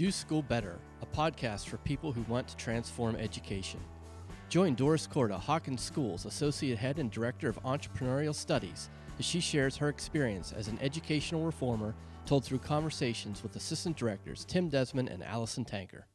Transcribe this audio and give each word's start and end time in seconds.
Do 0.00 0.10
School 0.10 0.40
Better, 0.40 0.78
a 1.02 1.06
podcast 1.14 1.68
for 1.68 1.76
people 1.76 2.10
who 2.10 2.22
want 2.22 2.48
to 2.48 2.56
transform 2.56 3.16
education. 3.16 3.80
Join 4.48 4.74
Doris 4.74 5.06
Korda, 5.06 5.38
Hawken 5.38 5.78
Schools 5.78 6.24
Associate 6.24 6.78
Head 6.78 6.98
and 6.98 7.10
Director 7.10 7.50
of 7.50 7.62
Entrepreneurial 7.64 8.34
Studies, 8.34 8.88
as 9.18 9.26
she 9.26 9.40
shares 9.40 9.76
her 9.76 9.90
experience 9.90 10.54
as 10.56 10.68
an 10.68 10.78
educational 10.80 11.44
reformer 11.44 11.94
told 12.24 12.46
through 12.46 12.60
conversations 12.60 13.42
with 13.42 13.56
Assistant 13.56 13.94
Directors 13.94 14.46
Tim 14.46 14.70
Desmond 14.70 15.10
and 15.10 15.22
Alison 15.22 15.66
Tanker. 15.66 16.06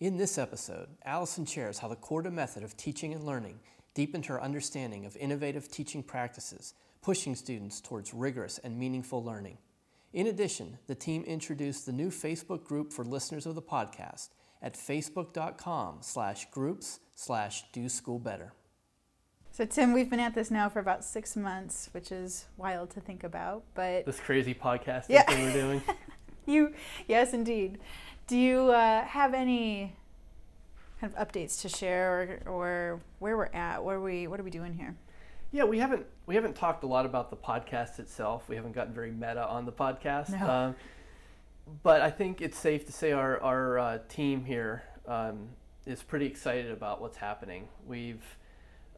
In 0.00 0.16
this 0.16 0.36
episode, 0.36 0.88
Alison 1.04 1.46
shares 1.46 1.78
how 1.78 1.86
the 1.86 1.94
Korda 1.94 2.32
method 2.32 2.64
of 2.64 2.76
teaching 2.76 3.14
and 3.14 3.22
learning 3.22 3.60
deepened 3.94 4.26
her 4.26 4.42
understanding 4.42 5.06
of 5.06 5.16
innovative 5.16 5.70
teaching 5.70 6.02
practices, 6.02 6.74
pushing 7.02 7.36
students 7.36 7.80
towards 7.80 8.12
rigorous 8.12 8.58
and 8.58 8.76
meaningful 8.76 9.22
learning. 9.22 9.58
In 10.16 10.28
addition, 10.28 10.78
the 10.86 10.94
team 10.94 11.24
introduced 11.24 11.84
the 11.84 11.92
new 11.92 12.08
Facebook 12.08 12.64
group 12.64 12.90
for 12.90 13.04
listeners 13.04 13.44
of 13.44 13.54
the 13.54 13.60
podcast 13.60 14.30
at 14.62 14.72
facebook.com 14.72 15.98
slash 16.00 16.50
groups 16.50 17.00
slash 17.14 17.64
do 17.70 17.90
school 17.90 18.18
better. 18.18 18.54
So 19.50 19.66
Tim, 19.66 19.92
we've 19.92 20.08
been 20.08 20.20
at 20.20 20.34
this 20.34 20.50
now 20.50 20.70
for 20.70 20.78
about 20.78 21.04
six 21.04 21.36
months, 21.36 21.90
which 21.92 22.10
is 22.10 22.46
wild 22.56 22.88
to 22.92 23.00
think 23.00 23.24
about. 23.24 23.64
But 23.74 24.06
this 24.06 24.18
crazy 24.18 24.54
podcast 24.54 25.04
yeah. 25.10 25.24
thing 25.24 25.44
we're 25.44 25.52
doing. 25.52 25.82
you, 26.46 26.72
yes, 27.06 27.34
indeed. 27.34 27.76
Do 28.26 28.38
you 28.38 28.70
uh, 28.70 29.04
have 29.04 29.34
any 29.34 29.96
kind 30.98 31.12
of 31.14 31.28
updates 31.28 31.60
to 31.60 31.68
share, 31.68 32.40
or, 32.46 32.50
or 32.50 33.00
where 33.18 33.36
we're 33.36 33.52
at? 33.52 33.84
Where 33.84 34.00
we, 34.00 34.28
what 34.28 34.40
are 34.40 34.44
we 34.44 34.50
doing 34.50 34.72
here? 34.72 34.96
Yeah, 35.52 35.64
we 35.64 35.78
haven't 35.78 36.06
we 36.26 36.34
haven't 36.34 36.56
talked 36.56 36.84
a 36.84 36.86
lot 36.86 37.06
about 37.06 37.30
the 37.30 37.36
podcast 37.36 37.98
itself. 37.98 38.48
We 38.48 38.56
haven't 38.56 38.72
gotten 38.72 38.92
very 38.92 39.12
meta 39.12 39.46
on 39.46 39.64
the 39.64 39.72
podcast. 39.72 40.30
No. 40.30 40.50
Um, 40.50 40.76
but 41.82 42.00
I 42.00 42.10
think 42.10 42.40
it's 42.40 42.58
safe 42.58 42.84
to 42.86 42.92
say 42.92 43.12
our 43.12 43.40
our 43.40 43.78
uh, 43.78 43.98
team 44.08 44.44
here 44.44 44.82
um, 45.06 45.48
is 45.86 46.02
pretty 46.02 46.26
excited 46.26 46.70
about 46.70 47.00
what's 47.00 47.16
happening. 47.16 47.68
We've 47.86 48.24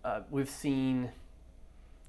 uh, 0.05 0.21
we've 0.31 0.51
seen 0.51 1.11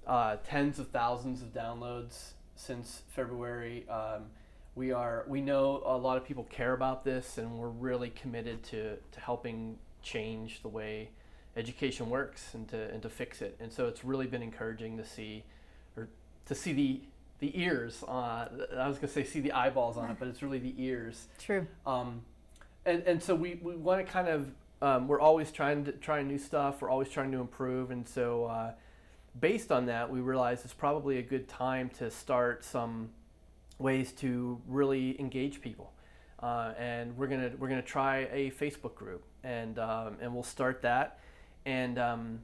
uh, 0.08 0.38
tens 0.44 0.80
of 0.80 0.88
thousands 0.90 1.42
of 1.42 1.54
downloads 1.54 2.32
since 2.56 3.04
February. 3.10 3.88
Um, 3.90 4.26
we 4.76 4.92
are 4.92 5.26
we 5.28 5.42
know 5.42 5.82
a 5.86 5.98
lot 5.98 6.17
of 6.17 6.26
people 6.26 6.45
care 6.45 6.73
about 6.73 7.04
this, 7.04 7.38
and 7.38 7.58
we're 7.58 7.67
really 7.70 8.10
committed 8.10 8.64
to 8.64 8.98
to 9.12 9.20
helping 9.20 9.78
change 10.02 10.62
the 10.62 10.70
way 10.70 11.10
education 11.60 12.10
works 12.10 12.54
and 12.54 12.68
to 12.70 12.90
and 12.92 13.02
to 13.04 13.10
fix 13.10 13.42
it. 13.42 13.58
And 13.60 13.72
so 13.72 13.88
it's 13.88 14.04
really 14.04 14.28
been 14.28 14.42
encouraging 14.42 14.98
to 14.98 15.06
see, 15.06 15.44
or 15.96 16.08
to 16.46 16.56
see 16.56 16.74
the 16.74 17.02
the 17.40 17.60
ears. 17.62 18.04
Uh, 18.08 18.48
I 18.78 18.88
was 18.88 18.98
gonna 18.98 19.10
say 19.10 19.24
see 19.24 19.40
the 19.40 19.52
eyeballs 19.52 19.98
on 19.98 20.10
it, 20.10 20.18
but 20.20 20.28
it's 20.28 20.42
really 20.42 20.60
the 20.60 20.74
ears. 20.78 21.28
True. 21.38 21.68
Um, 21.86 22.22
and 22.86 23.04
and 23.04 23.22
so 23.22 23.36
we, 23.36 23.60
we 23.62 23.76
want 23.76 24.06
to 24.06 24.12
kind 24.12 24.28
of 24.28 24.52
um, 24.82 25.08
we're 25.08 25.20
always 25.20 25.52
trying 25.52 25.86
to 25.86 25.92
try 25.92 26.22
new 26.22 26.38
stuff. 26.38 26.82
We're 26.82 26.90
always 26.90 27.10
trying 27.10 27.32
to 27.34 27.40
improve, 27.40 27.92
and 27.92 28.08
so 28.08 28.46
uh, 28.46 28.72
based 29.40 29.72
on 29.72 29.86
that, 29.88 30.10
we 30.10 30.22
realized 30.22 30.66
it's 30.66 30.73
probably 30.73 31.18
a 31.18 31.22
good 31.22 31.48
time 31.48 31.90
to 32.00 32.10
start 32.10 32.64
some 32.64 33.10
ways 33.78 34.12
to 34.12 34.62
really 34.68 35.20
engage 35.20 35.62
people. 35.62 35.94
Uh, 36.42 36.73
and 36.78 37.18
we're 37.18 37.28
gonna 37.28 37.52
we're 37.60 37.68
gonna 37.68 37.82
try 37.82 38.28
a 38.32 38.52
Facebook 38.52 38.96
group, 38.96 39.23
and 39.44 39.78
um, 39.78 40.16
and 40.22 40.34
we'll 40.34 40.44
start 40.44 40.82
that, 40.82 41.20
and 41.66 41.98
um, 42.00 42.40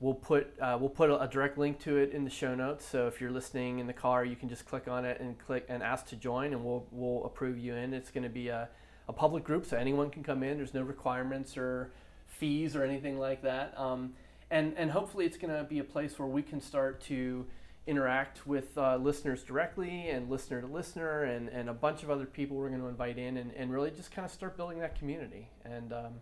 we'll 0.00 0.14
put 0.14 0.58
uh, 0.60 0.76
we'll 0.80 0.90
put 0.90 1.10
a, 1.10 1.22
a, 1.22 1.28
direct 1.28 1.58
link 1.58 1.78
to 1.80 1.96
it 1.96 2.12
in 2.12 2.24
the 2.24 2.30
show 2.30 2.54
notes. 2.54 2.84
So 2.84 3.06
if 3.06 3.20
you're 3.20 3.30
listening 3.30 3.78
in 3.78 3.86
the 3.86 3.92
car, 3.92 4.24
you 4.24 4.36
can 4.36 4.48
just 4.48 4.66
click 4.66 4.88
on 4.88 5.04
it 5.04 5.20
and 5.20 5.38
click 5.38 5.66
and 5.68 5.82
ask 5.82 6.06
to 6.08 6.16
join, 6.16 6.52
and 6.52 6.64
we'll 6.64 6.86
we'll 6.90 7.24
approve 7.24 7.58
you 7.58 7.74
in. 7.74 7.94
It's 7.94 8.10
going 8.10 8.24
to 8.24 8.30
be 8.30 8.48
a 8.48 8.68
a 9.08 9.12
public 9.12 9.44
group, 9.44 9.66
so 9.66 9.76
anyone 9.76 10.10
can 10.10 10.22
come 10.22 10.42
in. 10.42 10.56
There's 10.56 10.74
no 10.74 10.82
requirements 10.82 11.56
or 11.56 11.90
fees 12.26 12.74
or 12.74 12.84
anything 12.84 13.18
like 13.18 13.42
that. 13.42 13.74
Um, 13.78 14.14
and, 14.50 14.74
and 14.76 14.90
hopefully 14.90 15.24
it's 15.24 15.36
going 15.36 15.54
to 15.54 15.64
be 15.64 15.78
a 15.78 15.84
place 15.84 16.18
where 16.18 16.28
we 16.28 16.42
can 16.42 16.60
start 16.60 17.00
to 17.02 17.46
interact 17.86 18.46
with 18.46 18.76
uh, 18.76 18.96
listeners 18.96 19.42
directly 19.42 20.08
and 20.08 20.30
listener 20.30 20.60
to 20.60 20.66
listener 20.66 21.24
and, 21.24 21.48
and 21.48 21.68
a 21.68 21.72
bunch 21.72 22.02
of 22.02 22.10
other 22.10 22.26
people 22.26 22.56
we're 22.56 22.68
going 22.68 22.80
to 22.80 22.86
invite 22.86 23.18
in 23.18 23.36
and, 23.36 23.52
and 23.54 23.72
really 23.72 23.90
just 23.90 24.10
kind 24.10 24.24
of 24.24 24.30
start 24.30 24.56
building 24.56 24.78
that 24.78 24.98
community. 24.98 25.48
And, 25.64 25.92
um, 25.92 26.12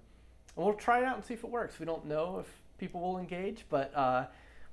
we'll 0.57 0.75
try 0.75 1.01
it 1.01 1.05
out 1.05 1.17
and 1.17 1.25
see 1.25 1.35
if 1.35 1.45
it 1.45 1.51
works. 1.51 1.79
We 1.79 1.87
don't 1.87 2.07
know 2.07 2.39
if 2.41 2.47
people 2.79 3.01
will 3.01 3.19
engage, 3.19 3.65
but 3.69 3.95
uh, 3.95 4.27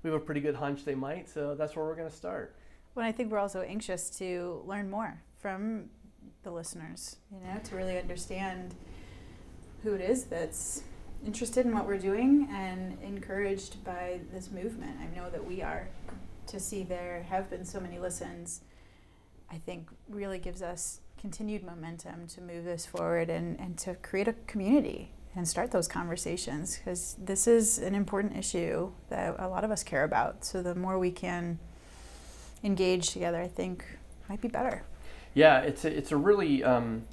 we 0.03 0.09
have 0.09 0.21
a 0.21 0.23
pretty 0.23 0.41
good 0.41 0.55
hunch 0.55 0.85
they 0.85 0.95
might, 0.95 1.29
so 1.29 1.55
that's 1.55 1.75
where 1.75 1.85
we're 1.85 1.95
going 1.95 2.09
to 2.09 2.15
start. 2.15 2.55
Well, 2.95 3.05
I 3.05 3.11
think 3.11 3.31
we're 3.31 3.39
also 3.39 3.61
anxious 3.61 4.09
to 4.17 4.63
learn 4.65 4.89
more 4.89 5.21
from 5.39 5.89
the 6.43 6.51
listeners, 6.51 7.17
you 7.31 7.47
know, 7.47 7.59
to 7.63 7.75
really 7.75 7.97
understand 7.97 8.73
who 9.83 9.93
it 9.93 10.01
is 10.01 10.23
that's 10.25 10.83
interested 11.25 11.65
in 11.65 11.73
what 11.73 11.85
we're 11.85 11.97
doing 11.97 12.47
and 12.51 12.97
encouraged 13.03 13.83
by 13.83 14.19
this 14.31 14.49
movement. 14.51 14.97
I 14.99 15.15
know 15.15 15.29
that 15.29 15.45
we 15.45 15.61
are. 15.61 15.87
To 16.47 16.61
see 16.61 16.83
there 16.83 17.25
have 17.29 17.49
been 17.49 17.65
so 17.65 17.77
many 17.81 17.99
listens, 17.99 18.61
I 19.51 19.57
think 19.57 19.89
really 20.07 20.39
gives 20.39 20.61
us 20.61 21.01
continued 21.19 21.65
momentum 21.65 22.27
to 22.27 22.41
move 22.41 22.63
this 22.63 22.85
forward 22.85 23.29
and, 23.29 23.59
and 23.59 23.77
to 23.79 23.95
create 23.95 24.29
a 24.29 24.33
community 24.47 25.11
and 25.37 25.47
start 25.47 25.69
those 25.69 25.87
conversations 25.87 26.77
because 26.77 27.15
this 27.19 27.45
is 27.45 27.77
an 27.77 27.93
important 27.93 28.35
issue 28.35 28.91
that 29.09 29.35
a 29.37 29.47
lot 29.47 29.63
of 29.63 29.69
us 29.69 29.83
care 29.83 30.03
about. 30.03 30.43
So 30.43 30.63
the 30.63 30.73
more 30.73 30.97
we 30.97 31.11
can 31.11 31.59
engage 32.63 33.11
together, 33.11 33.39
I 33.39 33.47
think 33.47 33.85
might 34.27 34.41
be 34.41 34.47
better. 34.47 34.83
Yeah, 35.35 35.59
it's 35.59 35.85
a, 35.85 35.95
it's 35.95 36.11
a 36.11 36.17
really, 36.17 36.63
um, 36.63 37.03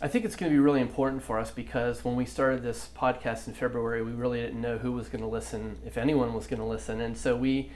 I 0.00 0.08
think 0.08 0.24
it's 0.24 0.36
going 0.36 0.50
to 0.50 0.56
be 0.56 0.58
really 0.58 0.80
important 0.80 1.22
for 1.22 1.38
us 1.38 1.50
because 1.50 2.02
when 2.02 2.16
we 2.16 2.24
started 2.24 2.62
this 2.62 2.88
podcast 2.96 3.46
in 3.46 3.52
February, 3.52 4.02
we 4.02 4.12
really 4.12 4.40
didn't 4.40 4.62
know 4.62 4.78
who 4.78 4.92
was 4.92 5.10
going 5.10 5.22
to 5.22 5.28
listen, 5.28 5.76
if 5.84 5.98
anyone 5.98 6.32
was 6.32 6.46
going 6.46 6.60
to 6.60 6.66
listen, 6.66 7.00
and 7.02 7.16
so 7.16 7.36
we 7.36 7.70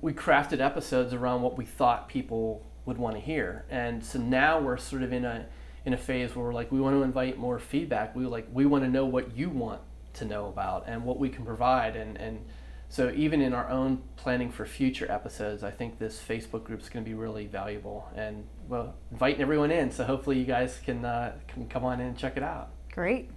we 0.00 0.12
crafted 0.12 0.60
episodes 0.60 1.12
around 1.12 1.42
what 1.42 1.56
we 1.56 1.64
thought 1.64 2.08
people 2.08 2.64
would 2.86 2.98
want 2.98 3.14
to 3.16 3.20
hear, 3.20 3.64
and 3.68 4.04
so 4.04 4.18
now 4.18 4.60
we're 4.60 4.76
sort 4.76 5.02
of 5.02 5.12
in 5.12 5.24
a 5.24 5.46
in 5.84 5.92
a 5.92 5.98
phase 5.98 6.34
where 6.34 6.44
we're 6.44 6.54
like 6.54 6.70
we 6.70 6.80
want 6.80 6.96
to 6.96 7.02
invite 7.02 7.38
more 7.38 7.58
feedback. 7.58 8.14
We 8.14 8.26
like 8.26 8.46
we 8.52 8.66
want 8.66 8.84
to 8.84 8.90
know 8.90 9.06
what 9.06 9.36
you 9.36 9.50
want 9.50 9.80
to 10.14 10.24
know 10.24 10.48
about 10.48 10.84
and 10.86 11.04
what 11.04 11.18
we 11.18 11.28
can 11.28 11.44
provide, 11.44 11.96
and 11.96 12.16
and 12.16 12.44
so 12.88 13.10
even 13.16 13.40
in 13.40 13.54
our 13.54 13.70
own 13.70 14.02
planning 14.16 14.50
for 14.50 14.66
future 14.66 15.10
episodes, 15.10 15.62
I 15.62 15.70
think 15.70 15.98
this 15.98 16.22
Facebook 16.22 16.64
group 16.64 16.82
is 16.82 16.90
going 16.90 17.02
to 17.02 17.08
be 17.08 17.14
really 17.14 17.46
valuable, 17.46 18.08
and 18.14 18.44
well, 18.68 18.94
inviting 19.10 19.40
everyone 19.40 19.70
in. 19.70 19.90
So 19.90 20.04
hopefully 20.04 20.38
you 20.38 20.44
guys 20.44 20.78
can 20.84 21.04
uh, 21.04 21.32
can 21.48 21.68
come 21.68 21.84
on 21.84 22.00
in 22.00 22.08
and 22.08 22.18
check 22.18 22.36
it 22.36 22.42
out. 22.42 22.70
Great. 22.92 23.30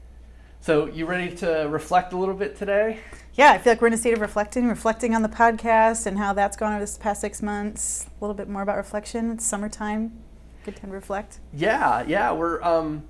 So 0.59 0.87
you 0.87 1.05
ready 1.05 1.33
to 1.37 1.67
reflect 1.69 2.11
a 2.11 2.17
little 2.17 2.33
bit 2.33 2.57
today? 2.57 2.99
Yeah, 3.35 3.51
I 3.51 3.59
feel 3.59 3.73
like 3.73 3.81
we're 3.81 3.87
in 3.87 3.93
a 3.93 3.97
state 3.97 4.13
of 4.13 4.19
reflecting, 4.19 4.67
reflecting 4.67 5.13
on 5.13 5.21
the 5.21 5.29
podcast 5.29 6.07
and 6.07 6.17
how 6.17 6.33
that's 6.33 6.57
gone 6.57 6.71
over 6.71 6.81
this 6.81 6.97
past 6.97 7.21
six 7.21 7.41
months. 7.41 8.07
A 8.07 8.23
little 8.23 8.33
bit 8.33 8.49
more 8.49 8.63
about 8.63 8.75
reflection. 8.75 9.29
It's 9.29 9.45
summertime. 9.45 10.24
Good 10.65 10.77
time 10.77 10.89
reflect. 10.89 11.39
Yeah, 11.53 12.03
yeah. 12.07 12.31
We're 12.31 12.61
um, 12.63 13.03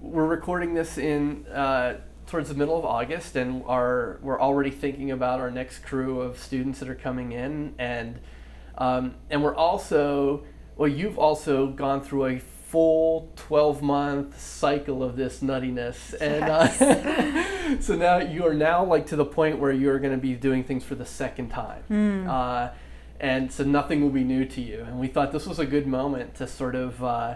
we're 0.00 0.26
recording 0.26 0.74
this 0.74 0.98
in. 0.98 1.46
Uh, 1.46 1.98
towards 2.26 2.48
the 2.48 2.54
middle 2.54 2.78
of 2.78 2.86
August, 2.86 3.36
and 3.36 3.62
are 3.66 4.18
we're 4.22 4.40
already 4.40 4.70
thinking 4.70 5.10
about 5.10 5.40
our 5.40 5.50
next 5.50 5.80
crew 5.80 6.22
of 6.22 6.38
students 6.38 6.78
that 6.78 6.88
are 6.88 6.94
coming 6.94 7.32
in, 7.32 7.74
and 7.78 8.18
um, 8.78 9.16
and 9.28 9.42
we're 9.42 9.54
also 9.54 10.42
well, 10.76 10.88
you've 10.88 11.18
also 11.18 11.66
gone 11.66 12.02
through 12.02 12.24
a 12.24 12.38
full 12.38 13.30
12 13.36 13.82
month 13.82 14.40
cycle 14.40 15.04
of 15.04 15.14
this 15.14 15.40
nuttiness 15.40 16.12
and 16.20 16.40
yes. 16.40 16.82
uh, 16.82 17.78
so 17.80 17.94
now 17.94 18.18
you 18.18 18.44
are 18.44 18.54
now 18.54 18.84
like 18.84 19.06
to 19.06 19.14
the 19.14 19.24
point 19.24 19.60
where 19.60 19.70
you're 19.70 20.00
going 20.00 20.12
to 20.12 20.18
be 20.18 20.34
doing 20.34 20.64
things 20.64 20.82
for 20.82 20.96
the 20.96 21.06
second 21.06 21.50
time 21.50 21.84
mm. 21.88 22.26
uh, 22.28 22.72
and 23.20 23.52
so 23.52 23.64
nothing 23.64 24.00
will 24.02 24.10
be 24.10 24.24
new 24.24 24.44
to 24.44 24.60
you 24.60 24.82
and 24.86 24.98
we 24.98 25.06
thought 25.06 25.32
this 25.32 25.46
was 25.46 25.58
a 25.58 25.66
good 25.66 25.86
moment 25.86 26.34
to 26.34 26.46
sort 26.46 26.74
of 26.74 27.02
uh, 27.02 27.34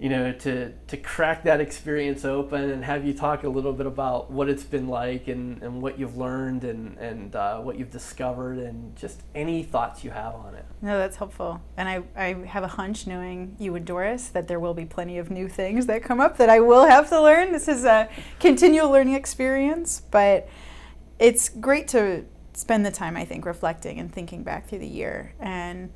you 0.00 0.08
know, 0.08 0.32
to, 0.32 0.72
to 0.86 0.96
crack 0.96 1.44
that 1.44 1.60
experience 1.60 2.24
open 2.24 2.70
and 2.70 2.82
have 2.82 3.04
you 3.04 3.12
talk 3.12 3.44
a 3.44 3.48
little 3.48 3.74
bit 3.74 3.84
about 3.84 4.30
what 4.30 4.48
it's 4.48 4.64
been 4.64 4.88
like 4.88 5.28
and, 5.28 5.62
and 5.62 5.82
what 5.82 5.98
you've 5.98 6.16
learned 6.16 6.64
and, 6.64 6.96
and 6.96 7.36
uh, 7.36 7.58
what 7.58 7.78
you've 7.78 7.90
discovered 7.90 8.56
and 8.56 8.96
just 8.96 9.22
any 9.34 9.62
thoughts 9.62 10.02
you 10.02 10.10
have 10.10 10.34
on 10.34 10.54
it. 10.54 10.64
No, 10.80 10.96
that's 10.96 11.16
helpful. 11.16 11.60
And 11.76 11.86
I, 11.86 12.02
I 12.16 12.32
have 12.46 12.64
a 12.64 12.68
hunch 12.68 13.06
knowing 13.06 13.56
you 13.58 13.76
and 13.76 13.84
Doris 13.84 14.28
that 14.28 14.48
there 14.48 14.58
will 14.58 14.72
be 14.72 14.86
plenty 14.86 15.18
of 15.18 15.30
new 15.30 15.50
things 15.50 15.84
that 15.84 16.02
come 16.02 16.18
up 16.18 16.38
that 16.38 16.48
I 16.48 16.60
will 16.60 16.86
have 16.86 17.10
to 17.10 17.20
learn. 17.20 17.52
This 17.52 17.68
is 17.68 17.84
a 17.84 18.08
continual 18.38 18.90
learning 18.90 19.14
experience, 19.14 20.00
but 20.10 20.48
it's 21.18 21.50
great 21.50 21.88
to 21.88 22.24
spend 22.60 22.84
the 22.84 22.90
time, 22.90 23.16
I 23.16 23.24
think, 23.24 23.44
reflecting 23.46 23.98
and 23.98 24.12
thinking 24.12 24.42
back 24.42 24.68
through 24.68 24.80
the 24.80 24.86
year. 24.86 25.32
And 25.40 25.90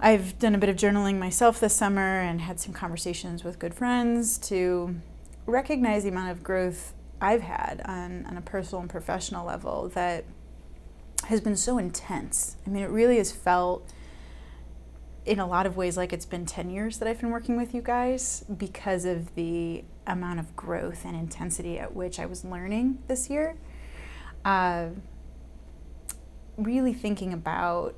I've 0.00 0.38
done 0.38 0.54
a 0.54 0.58
bit 0.58 0.68
of 0.68 0.76
journaling 0.76 1.18
myself 1.18 1.60
this 1.60 1.74
summer 1.74 2.20
and 2.20 2.40
had 2.40 2.60
some 2.60 2.72
conversations 2.72 3.44
with 3.44 3.58
good 3.58 3.74
friends 3.74 4.38
to 4.48 4.96
recognize 5.46 6.02
the 6.02 6.08
amount 6.08 6.30
of 6.30 6.42
growth 6.42 6.94
I've 7.20 7.42
had 7.42 7.80
on, 7.84 8.26
on 8.26 8.36
a 8.36 8.40
personal 8.40 8.82
and 8.82 8.90
professional 8.90 9.46
level 9.46 9.88
that 9.90 10.24
has 11.26 11.40
been 11.40 11.56
so 11.56 11.78
intense. 11.78 12.56
I 12.66 12.70
mean, 12.70 12.82
it 12.82 12.90
really 12.90 13.16
has 13.18 13.32
felt 13.32 13.88
in 15.24 15.38
a 15.38 15.46
lot 15.46 15.64
of 15.64 15.76
ways 15.76 15.96
like 15.96 16.12
it's 16.12 16.26
been 16.26 16.44
10 16.44 16.68
years 16.68 16.98
that 16.98 17.08
I've 17.08 17.20
been 17.20 17.30
working 17.30 17.56
with 17.56 17.74
you 17.74 17.80
guys 17.80 18.44
because 18.58 19.04
of 19.04 19.34
the 19.36 19.84
amount 20.06 20.38
of 20.38 20.54
growth 20.54 21.04
and 21.04 21.16
intensity 21.16 21.78
at 21.78 21.94
which 21.94 22.18
I 22.18 22.26
was 22.26 22.44
learning 22.44 22.98
this 23.08 23.30
year. 23.30 23.56
Uh, 24.44 24.88
really 26.56 26.92
thinking 26.92 27.32
about 27.32 27.94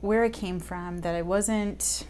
where 0.00 0.22
I 0.24 0.28
came 0.28 0.60
from, 0.60 0.98
that 0.98 1.14
I 1.14 1.22
wasn't 1.22 2.06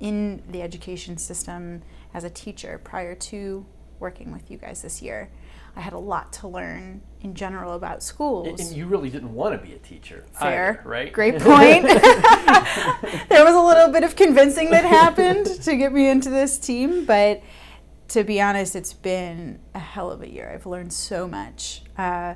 in 0.00 0.42
the 0.48 0.62
education 0.62 1.16
system 1.16 1.82
as 2.14 2.24
a 2.24 2.30
teacher 2.30 2.80
prior 2.82 3.14
to 3.14 3.64
working 4.00 4.32
with 4.32 4.50
you 4.50 4.58
guys 4.58 4.82
this 4.82 5.00
year. 5.00 5.30
I 5.74 5.80
had 5.80 5.94
a 5.94 5.98
lot 5.98 6.32
to 6.34 6.48
learn 6.48 7.00
in 7.22 7.34
general 7.34 7.74
about 7.74 8.02
schools. 8.02 8.60
And 8.60 8.76
you 8.76 8.86
really 8.86 9.08
didn't 9.08 9.32
want 9.32 9.58
to 9.58 9.66
be 9.66 9.74
a 9.74 9.78
teacher. 9.78 10.24
Fair, 10.32 10.80
either, 10.80 10.88
right? 10.88 11.12
Great 11.12 11.38
point. 11.38 11.84
there 13.28 13.44
was 13.44 13.54
a 13.54 13.60
little 13.60 13.88
bit 13.88 14.04
of 14.04 14.14
convincing 14.14 14.70
that 14.70 14.84
happened 14.84 15.46
to 15.62 15.76
get 15.76 15.92
me 15.92 16.10
into 16.10 16.28
this 16.28 16.58
team, 16.58 17.06
but 17.06 17.42
to 18.08 18.24
be 18.24 18.40
honest, 18.40 18.76
it's 18.76 18.92
been 18.92 19.60
a 19.74 19.78
hell 19.78 20.10
of 20.10 20.20
a 20.20 20.30
year. 20.30 20.50
I've 20.52 20.66
learned 20.66 20.92
so 20.92 21.26
much. 21.26 21.82
Uh, 21.96 22.34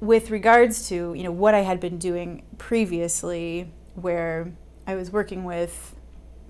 with 0.00 0.30
regards 0.30 0.88
to 0.88 1.14
you 1.14 1.22
know 1.22 1.32
what 1.32 1.54
I 1.54 1.60
had 1.60 1.80
been 1.80 1.98
doing 1.98 2.44
previously, 2.58 3.72
where 3.94 4.52
I 4.86 4.94
was 4.94 5.10
working 5.10 5.44
with 5.44 5.94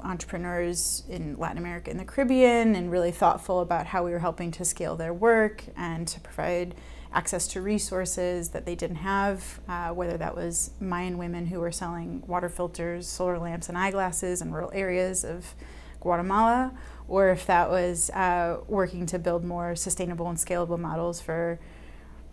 entrepreneurs 0.00 1.04
in 1.08 1.36
Latin 1.38 1.58
America 1.58 1.90
and 1.90 1.98
the 1.98 2.04
Caribbean 2.04 2.76
and 2.76 2.90
really 2.90 3.10
thoughtful 3.10 3.60
about 3.60 3.86
how 3.86 4.04
we 4.04 4.10
were 4.10 4.18
helping 4.18 4.50
to 4.52 4.64
scale 4.64 4.94
their 4.94 5.12
work 5.12 5.64
and 5.76 6.06
to 6.08 6.20
provide 6.20 6.74
access 7.12 7.48
to 7.48 7.62
resources 7.62 8.50
that 8.50 8.66
they 8.66 8.74
didn't 8.74 8.96
have, 8.96 9.60
uh, 9.68 9.88
whether 9.88 10.18
that 10.18 10.36
was 10.36 10.72
Mayan 10.80 11.16
women 11.16 11.46
who 11.46 11.60
were 11.60 11.72
selling 11.72 12.22
water 12.26 12.48
filters, 12.48 13.08
solar 13.08 13.38
lamps, 13.38 13.68
and 13.68 13.78
eyeglasses 13.78 14.42
in 14.42 14.52
rural 14.52 14.70
areas 14.74 15.24
of 15.24 15.54
Guatemala, 16.00 16.72
or 17.08 17.30
if 17.30 17.46
that 17.46 17.70
was 17.70 18.10
uh, 18.10 18.58
working 18.68 19.06
to 19.06 19.18
build 19.18 19.44
more 19.44 19.74
sustainable 19.74 20.28
and 20.28 20.36
scalable 20.36 20.78
models 20.78 21.20
for 21.20 21.58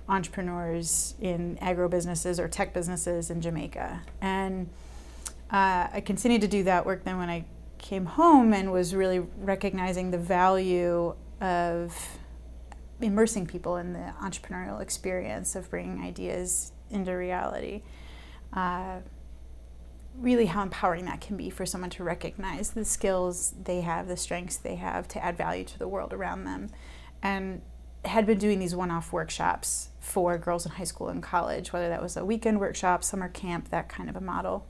entrepreneurs 0.08 1.16
in 1.20 1.58
agro 1.60 1.88
businesses 1.88 2.40
or 2.40 2.48
tech 2.48 2.74
businesses 2.74 3.30
in 3.30 3.42
Jamaica. 3.42 4.02
And 4.22 4.70
uh, 5.52 5.88
I 5.94 6.02
continued 6.06 6.42
to 6.42 6.48
do 6.48 6.64
that 6.64 6.86
work 6.86 7.04
then 7.04 7.18
when 7.18 7.30
I 7.30 7.46
came 7.78 8.06
home 8.06 8.54
and 8.54 8.72
was 8.72 8.96
really 8.96 9.20
recognizing 9.20 10.12
the 10.12 10.18
value 10.18 11.16
of 11.42 12.18
immersing 13.02 13.46
people 13.46 13.78
in 13.78 13.94
the 13.94 14.14
entrepreneurial 14.22 14.82
experience 14.82 15.56
of 15.56 15.70
bringing 15.70 16.02
ideas 16.02 16.72
into 16.90 17.12
reality. 17.12 17.84
Uh, 18.54 19.00
really, 20.18 20.46
how 20.46 20.62
empowering 20.62 21.06
that 21.06 21.22
can 21.22 21.36
be 21.36 21.50
for 21.50 21.66
someone 21.66 21.90
to 21.90 22.04
recognize 22.04 22.72
the 22.72 22.86
skills 22.86 23.54
they 23.64 23.82
have, 23.82 24.08
the 24.08 24.18
strengths 24.18 24.58
they 24.58 24.76
have 24.76 25.08
to 25.08 25.24
add 25.24 25.38
value 25.38 25.64
to 25.64 25.80
the 25.80 25.88
world 25.88 26.14
around 26.14 26.46
them. 26.46 26.70
And 27.22 27.62
had 28.06 28.26
been 28.26 28.38
doing 28.38 28.60
these 28.60 28.76
one 28.76 28.92
off 28.92 29.14
workshops 29.14 29.90
for 30.04 30.38
girls 30.38 30.66
in 30.66 30.74
high 30.74 30.84
school 30.84 31.08
and 31.08 31.24
college, 31.24 31.72
whether 31.72 31.88
that 31.88 32.02
was 32.02 32.18
a 32.18 32.26
weekend 32.26 32.60
workshop, 32.60 33.04
summer 33.04 33.30
camp, 33.30 33.70
that 33.70 33.88
kind 33.88 34.10
of 34.10 34.16
a 34.18 34.22
model. 34.22 34.68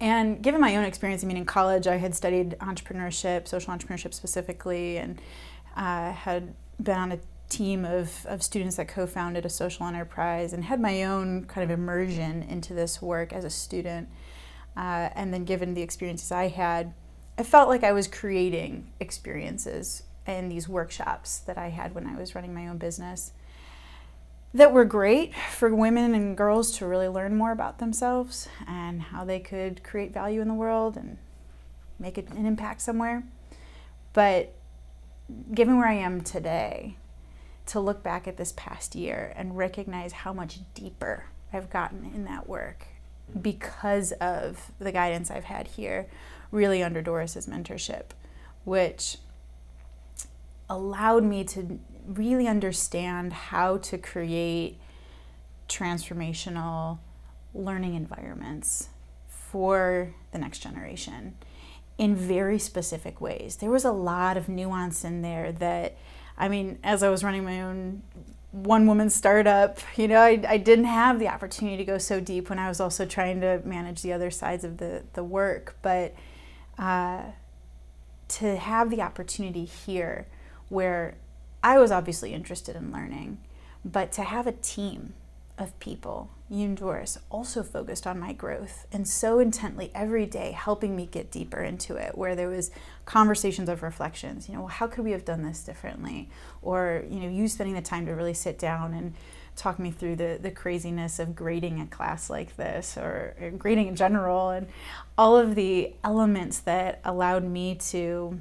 And 0.00 0.42
given 0.42 0.60
my 0.60 0.76
own 0.76 0.84
experience, 0.84 1.24
I 1.24 1.26
mean, 1.26 1.36
in 1.36 1.44
college, 1.44 1.86
I 1.86 1.96
had 1.96 2.14
studied 2.14 2.56
entrepreneurship, 2.60 3.48
social 3.48 3.74
entrepreneurship 3.74 4.14
specifically, 4.14 4.98
and 4.98 5.20
uh, 5.76 6.12
had 6.12 6.54
been 6.80 6.98
on 6.98 7.12
a 7.12 7.18
team 7.48 7.84
of, 7.84 8.24
of 8.26 8.42
students 8.42 8.76
that 8.76 8.88
co 8.88 9.06
founded 9.06 9.44
a 9.44 9.50
social 9.50 9.86
enterprise 9.86 10.52
and 10.52 10.64
had 10.64 10.80
my 10.80 11.02
own 11.04 11.44
kind 11.44 11.64
of 11.64 11.76
immersion 11.76 12.42
into 12.44 12.74
this 12.74 13.02
work 13.02 13.32
as 13.32 13.44
a 13.44 13.50
student. 13.50 14.08
Uh, 14.76 15.10
and 15.14 15.34
then, 15.34 15.44
given 15.44 15.74
the 15.74 15.82
experiences 15.82 16.30
I 16.30 16.48
had, 16.48 16.94
I 17.38 17.42
felt 17.42 17.68
like 17.68 17.82
I 17.82 17.92
was 17.92 18.06
creating 18.06 18.92
experiences 19.00 20.04
in 20.26 20.48
these 20.48 20.68
workshops 20.68 21.38
that 21.40 21.58
I 21.58 21.68
had 21.68 21.94
when 21.94 22.06
I 22.06 22.16
was 22.16 22.34
running 22.34 22.54
my 22.54 22.68
own 22.68 22.78
business 22.78 23.32
that 24.54 24.72
were 24.72 24.84
great 24.84 25.34
for 25.34 25.74
women 25.74 26.14
and 26.14 26.36
girls 26.36 26.70
to 26.78 26.86
really 26.86 27.08
learn 27.08 27.36
more 27.36 27.50
about 27.50 27.78
themselves 27.78 28.48
and 28.66 29.02
how 29.02 29.24
they 29.24 29.40
could 29.40 29.82
create 29.82 30.14
value 30.14 30.40
in 30.40 30.48
the 30.48 30.54
world 30.54 30.96
and 30.96 31.18
make 31.98 32.16
an 32.16 32.46
impact 32.46 32.80
somewhere. 32.80 33.24
But 34.12 34.54
given 35.52 35.76
where 35.76 35.88
I 35.88 35.94
am 35.94 36.20
today, 36.20 36.96
to 37.66 37.80
look 37.80 38.02
back 38.02 38.28
at 38.28 38.36
this 38.36 38.52
past 38.56 38.94
year 38.94 39.32
and 39.36 39.56
recognize 39.56 40.12
how 40.12 40.32
much 40.32 40.60
deeper 40.74 41.24
I've 41.52 41.70
gotten 41.70 42.10
in 42.14 42.24
that 42.24 42.48
work 42.48 42.86
because 43.40 44.12
of 44.12 44.70
the 44.78 44.92
guidance 44.92 45.30
I've 45.30 45.44
had 45.44 45.68
here, 45.68 46.06
really 46.50 46.82
under 46.82 47.00
Doris's 47.00 47.46
mentorship, 47.46 48.10
which 48.64 49.16
allowed 50.68 51.24
me 51.24 51.42
to 51.44 51.80
really 52.06 52.46
understand 52.46 53.32
how 53.32 53.78
to 53.78 53.98
create 53.98 54.78
transformational 55.68 56.98
learning 57.54 57.94
environments 57.94 58.88
for 59.28 60.14
the 60.32 60.38
next 60.38 60.58
generation 60.58 61.34
in 61.96 62.16
very 62.16 62.58
specific 62.58 63.20
ways. 63.20 63.56
There 63.56 63.70
was 63.70 63.84
a 63.84 63.92
lot 63.92 64.36
of 64.36 64.48
nuance 64.48 65.04
in 65.04 65.22
there 65.22 65.52
that, 65.52 65.96
I 66.36 66.48
mean, 66.48 66.78
as 66.82 67.02
I 67.02 67.08
was 67.08 67.22
running 67.22 67.44
my 67.44 67.62
own 67.62 68.02
one 68.50 68.86
woman 68.86 69.10
startup, 69.10 69.78
you 69.96 70.08
know, 70.08 70.20
I, 70.20 70.42
I 70.46 70.56
didn't 70.58 70.86
have 70.86 71.18
the 71.18 71.28
opportunity 71.28 71.76
to 71.76 71.84
go 71.84 71.98
so 71.98 72.20
deep 72.20 72.50
when 72.50 72.58
I 72.58 72.68
was 72.68 72.80
also 72.80 73.06
trying 73.06 73.40
to 73.40 73.60
manage 73.64 74.02
the 74.02 74.12
other 74.12 74.30
sides 74.30 74.64
of 74.64 74.78
the, 74.78 75.04
the 75.14 75.24
work. 75.24 75.76
But 75.82 76.14
uh, 76.78 77.22
to 78.28 78.56
have 78.56 78.90
the 78.90 79.00
opportunity 79.00 79.64
here 79.64 80.26
where 80.68 81.16
I 81.64 81.78
was 81.78 81.90
obviously 81.90 82.34
interested 82.34 82.76
in 82.76 82.92
learning, 82.92 83.38
but 83.86 84.12
to 84.12 84.22
have 84.22 84.46
a 84.46 84.52
team 84.52 85.14
of 85.56 85.78
people, 85.78 86.28
you 86.50 86.66
and 86.66 86.76
Doris, 86.76 87.16
also 87.30 87.62
focused 87.62 88.06
on 88.06 88.20
my 88.20 88.34
growth 88.34 88.86
and 88.92 89.08
so 89.08 89.38
intently 89.38 89.90
every 89.94 90.26
day 90.26 90.52
helping 90.52 90.94
me 90.94 91.06
get 91.06 91.30
deeper 91.30 91.62
into 91.62 91.96
it, 91.96 92.18
where 92.18 92.36
there 92.36 92.48
was 92.48 92.70
conversations 93.06 93.70
of 93.70 93.82
reflections, 93.82 94.46
you 94.46 94.54
know, 94.54 94.66
how 94.66 94.86
could 94.86 95.04
we 95.04 95.12
have 95.12 95.24
done 95.24 95.42
this 95.42 95.64
differently? 95.64 96.28
Or, 96.60 97.02
you 97.08 97.20
know, 97.20 97.30
you 97.30 97.48
spending 97.48 97.74
the 97.74 97.80
time 97.80 98.04
to 98.06 98.12
really 98.12 98.34
sit 98.34 98.58
down 98.58 98.92
and 98.92 99.14
talk 99.56 99.78
me 99.78 99.90
through 99.90 100.16
the, 100.16 100.38
the 100.42 100.50
craziness 100.50 101.18
of 101.18 101.34
grading 101.34 101.80
a 101.80 101.86
class 101.86 102.28
like 102.28 102.56
this 102.56 102.98
or, 102.98 103.34
or 103.40 103.50
grading 103.52 103.88
in 103.88 103.96
general 103.96 104.50
and 104.50 104.66
all 105.16 105.38
of 105.38 105.54
the 105.54 105.94
elements 106.04 106.58
that 106.58 107.00
allowed 107.06 107.44
me 107.44 107.74
to 107.76 108.38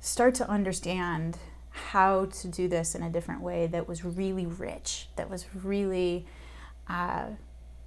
start 0.00 0.34
to 0.36 0.48
understand 0.48 1.36
how 1.74 2.26
to 2.26 2.46
do 2.46 2.68
this 2.68 2.94
in 2.94 3.02
a 3.02 3.10
different 3.10 3.40
way 3.40 3.66
that 3.66 3.88
was 3.88 4.04
really 4.04 4.46
rich, 4.46 5.08
that 5.16 5.28
was 5.28 5.46
really 5.52 6.24
uh, 6.88 7.26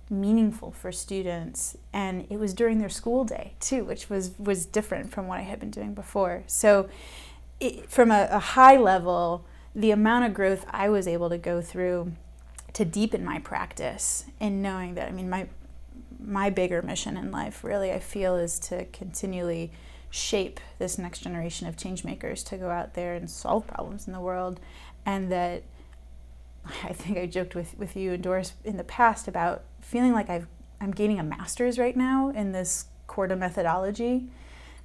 meaningful 0.10 0.72
for 0.72 0.92
students. 0.92 1.78
And 1.94 2.28
it 2.30 2.38
was 2.38 2.54
during 2.54 2.80
their 2.80 2.90
school 2.90 3.24
day 3.24 3.54
too, 3.62 3.86
which 3.86 4.10
was, 4.10 4.32
was 4.38 4.66
different 4.66 5.12
from 5.12 5.28
what 5.28 5.40
I 5.40 5.44
had 5.44 5.62
been 5.62 5.72
doing 5.72 5.94
before. 5.94 6.44
So, 6.48 6.90
it, 7.62 7.90
from 7.90 8.12
a, 8.12 8.28
a 8.30 8.40
high 8.40 8.76
level, 8.76 9.46
the 9.74 9.92
amount 9.92 10.26
of 10.26 10.34
growth 10.34 10.66
I 10.70 10.90
was 10.90 11.08
able 11.08 11.30
to 11.30 11.38
go 11.38 11.62
through 11.62 12.12
to 12.74 12.84
deepen 12.84 13.24
my 13.24 13.40
practice 13.40 14.26
and 14.40 14.62
knowing 14.62 14.96
that, 14.96 15.08
I 15.08 15.12
mean, 15.12 15.30
my, 15.30 15.48
my 16.20 16.50
bigger 16.50 16.82
mission 16.82 17.16
in 17.16 17.32
life 17.32 17.64
really, 17.64 17.92
I 17.92 18.00
feel, 18.00 18.36
is 18.36 18.60
to 18.60 18.86
continually 18.86 19.72
shape 20.10 20.60
this 20.80 20.98
next 20.98 21.20
generation 21.20 21.68
of 21.68 21.78
change 21.78 22.04
makers 22.04 22.44
to 22.44 22.58
go 22.58 22.70
out 22.70 22.94
there 22.94 23.14
and 23.14 23.30
solve 23.30 23.68
problems 23.68 24.08
in 24.08 24.14
the 24.14 24.20
world 24.20 24.60
and 25.06 25.32
that 25.32 25.64
I 26.84 26.94
think 26.94 27.18
I 27.18 27.26
joked 27.26 27.56
with, 27.56 27.78
with 27.78 27.96
you 27.96 28.14
and 28.14 28.24
Doris 28.24 28.54
in 28.64 28.78
the 28.78 28.84
past 28.84 29.28
about 29.28 29.64
feeling 29.82 30.14
like 30.14 30.30
I've, 30.30 30.48
I'm 30.80 30.92
gaining 30.92 31.20
a 31.20 31.24
master's 31.24 31.80
right 31.80 31.96
now 31.96 32.30
in 32.30 32.52
this 32.52 32.86
Korda 33.08 33.38
methodology 33.38 34.28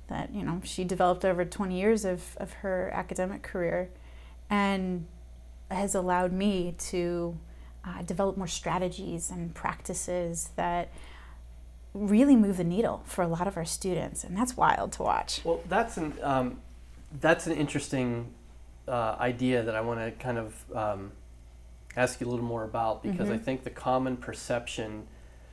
that 0.09 0.35
you 0.35 0.43
know 0.43 0.61
she 0.65 0.85
developed 0.85 1.25
over 1.25 1.45
20 1.45 1.79
years 1.79 2.05
of, 2.05 2.37
of 2.39 2.53
her 2.55 2.91
academic 2.93 3.43
career 3.43 3.91
and 4.51 5.07
has 5.71 5.95
allowed 5.95 6.33
me 6.33 6.75
to 6.79 7.39
uh, 7.85 8.03
develop 8.03 8.37
more 8.37 8.47
strategies 8.47 9.31
and 9.31 9.55
practices 9.55 10.51
that 10.57 10.93
really 11.95 12.37
move 12.37 12.57
the 12.57 12.65
needle 12.65 13.03
for 13.05 13.23
a 13.23 13.29
lot 13.29 13.47
of 13.47 13.57
our 13.57 13.65
students, 13.65 14.25
and 14.25 14.37
that's 14.37 14.57
wild 14.57 14.93
to 14.93 15.03
watch. 15.03 15.41
Well, 15.45 15.61
that's 15.69 15.97
an 15.97 16.15
um, 16.23 16.61
that's 17.21 17.47
an 17.47 17.55
interesting 17.55 18.33
uh, 18.89 19.17
idea 19.19 19.63
that 19.63 19.75
I 19.75 19.81
want 19.81 20.01
to 20.01 20.11
kind 20.13 20.39
of 20.39 20.65
um, 20.75 21.13
ask 21.97 22.21
you 22.21 22.27
a 22.27 22.31
little 22.31 22.45
more 22.45 22.65
about 22.65 23.03
because 23.03 23.29
mm-hmm. 23.29 23.35
I 23.35 23.39
think 23.39 23.65
the 23.65 23.71
common 23.71 24.17
perception 24.17 25.07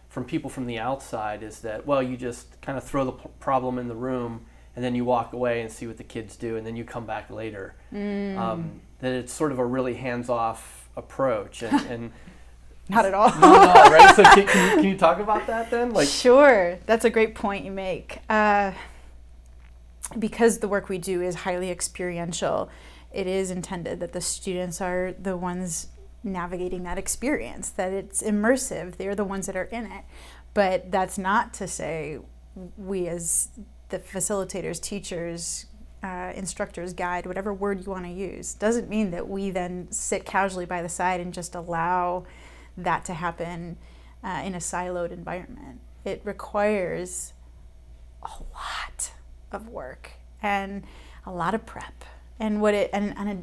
from 0.07 0.25
people 0.25 0.49
from 0.49 0.65
the 0.65 0.79
outside 0.79 1.43
is 1.43 1.59
that 1.59 1.85
well, 1.85 2.01
you 2.01 2.17
just 2.17 2.59
kind 2.61 2.77
of 2.77 2.83
throw 2.83 3.05
the 3.05 3.11
p- 3.11 3.29
problem 3.39 3.77
in 3.77 3.87
the 3.87 3.95
room 3.95 4.45
and 4.75 4.85
then 4.85 4.95
you 4.95 5.03
walk 5.03 5.33
away 5.33 5.61
and 5.61 5.69
see 5.71 5.87
what 5.87 5.97
the 5.97 6.03
kids 6.03 6.37
do, 6.37 6.55
and 6.55 6.65
then 6.65 6.75
you 6.75 6.85
come 6.85 7.05
back 7.05 7.29
later. 7.29 7.75
Mm. 7.93 8.37
Um, 8.37 8.81
that 8.99 9.11
it's 9.11 9.33
sort 9.33 9.51
of 9.51 9.59
a 9.59 9.65
really 9.65 9.95
hands-off 9.95 10.89
approach, 10.95 11.63
and, 11.63 11.85
and 11.87 12.11
not 12.89 13.05
at 13.05 13.13
all. 13.13 13.29
no, 13.39 13.53
no, 13.53 13.73
right? 13.73 14.15
So 14.15 14.23
can, 14.23 14.33
can, 14.47 14.69
you, 14.69 14.75
can 14.75 14.83
you 14.83 14.97
talk 14.97 15.19
about 15.19 15.47
that 15.47 15.69
then? 15.71 15.93
Like, 15.93 16.07
sure. 16.07 16.79
That's 16.85 17.05
a 17.05 17.09
great 17.09 17.35
point 17.35 17.63
you 17.63 17.71
make. 17.71 18.19
Uh, 18.29 18.73
because 20.17 20.57
the 20.59 20.67
work 20.67 20.89
we 20.89 20.97
do 20.97 21.21
is 21.21 21.35
highly 21.35 21.69
experiential, 21.69 22.69
it 23.11 23.27
is 23.27 23.51
intended 23.51 23.99
that 23.99 24.13
the 24.13 24.21
students 24.21 24.81
are 24.81 25.13
the 25.19 25.37
ones 25.37 25.87
navigating 26.23 26.83
that 26.83 26.97
experience, 26.97 27.69
that 27.69 27.93
it's 27.93 28.21
immersive. 28.21 28.97
They're 28.97 29.15
the 29.15 29.23
ones 29.23 29.45
that 29.45 29.55
are 29.55 29.65
in 29.65 29.85
it. 29.85 30.03
But 30.53 30.91
that's 30.91 31.17
not 31.17 31.53
to 31.55 31.67
say 31.67 32.19
we, 32.77 33.07
as 33.07 33.49
the 33.89 33.99
facilitators, 33.99 34.81
teachers, 34.81 35.67
uh, 36.03 36.31
instructors, 36.35 36.93
guide, 36.93 37.25
whatever 37.25 37.53
word 37.53 37.85
you 37.85 37.91
want 37.91 38.05
to 38.05 38.11
use, 38.11 38.53
doesn't 38.53 38.89
mean 38.89 39.11
that 39.11 39.27
we 39.27 39.51
then 39.51 39.87
sit 39.91 40.25
casually 40.25 40.65
by 40.65 40.81
the 40.81 40.89
side 40.89 41.19
and 41.19 41.33
just 41.33 41.55
allow 41.55 42.25
that 42.83 43.05
to 43.05 43.13
happen 43.13 43.77
uh, 44.23 44.41
in 44.43 44.55
a 44.55 44.59
siloed 44.59 45.11
environment. 45.11 45.79
It 46.05 46.21
requires 46.23 47.33
a 48.23 48.29
lot 48.53 49.11
of 49.51 49.69
work 49.69 50.11
and 50.41 50.83
a 51.25 51.31
lot 51.31 51.53
of 51.53 51.65
prep. 51.65 52.03
And 52.39 52.61
what 52.61 52.73
it 52.73 52.89
and 52.93 53.13
on 53.17 53.27
a 53.27 53.37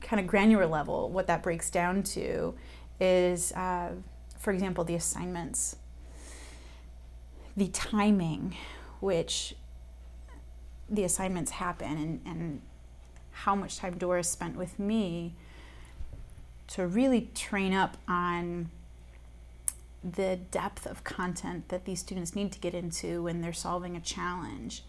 kind 0.00 0.20
of 0.20 0.26
granular 0.26 0.66
level, 0.66 1.10
what 1.10 1.26
that 1.26 1.42
breaks 1.42 1.70
down 1.70 2.02
to 2.02 2.54
is, 3.00 3.52
uh, 3.52 3.90
for 4.38 4.52
example, 4.52 4.84
the 4.84 4.94
assignments, 4.94 5.76
the 7.56 7.68
timing, 7.68 8.56
which 9.00 9.54
the 10.88 11.04
assignments 11.04 11.52
happen, 11.52 11.98
and, 11.98 12.20
and 12.24 12.62
how 13.30 13.54
much 13.54 13.78
time 13.78 13.98
Doris 13.98 14.30
spent 14.30 14.56
with 14.56 14.78
me 14.78 15.34
to 16.68 16.86
really 16.86 17.30
train 17.34 17.72
up 17.72 17.96
on 18.08 18.70
the 20.12 20.36
depth 20.50 20.86
of 20.86 21.02
content 21.04 21.68
that 21.68 21.84
these 21.84 22.00
students 22.00 22.36
need 22.36 22.52
to 22.52 22.58
get 22.58 22.74
into 22.74 23.22
when 23.24 23.40
they're 23.40 23.52
solving 23.52 23.96
a 23.96 24.00
challenge 24.00 24.82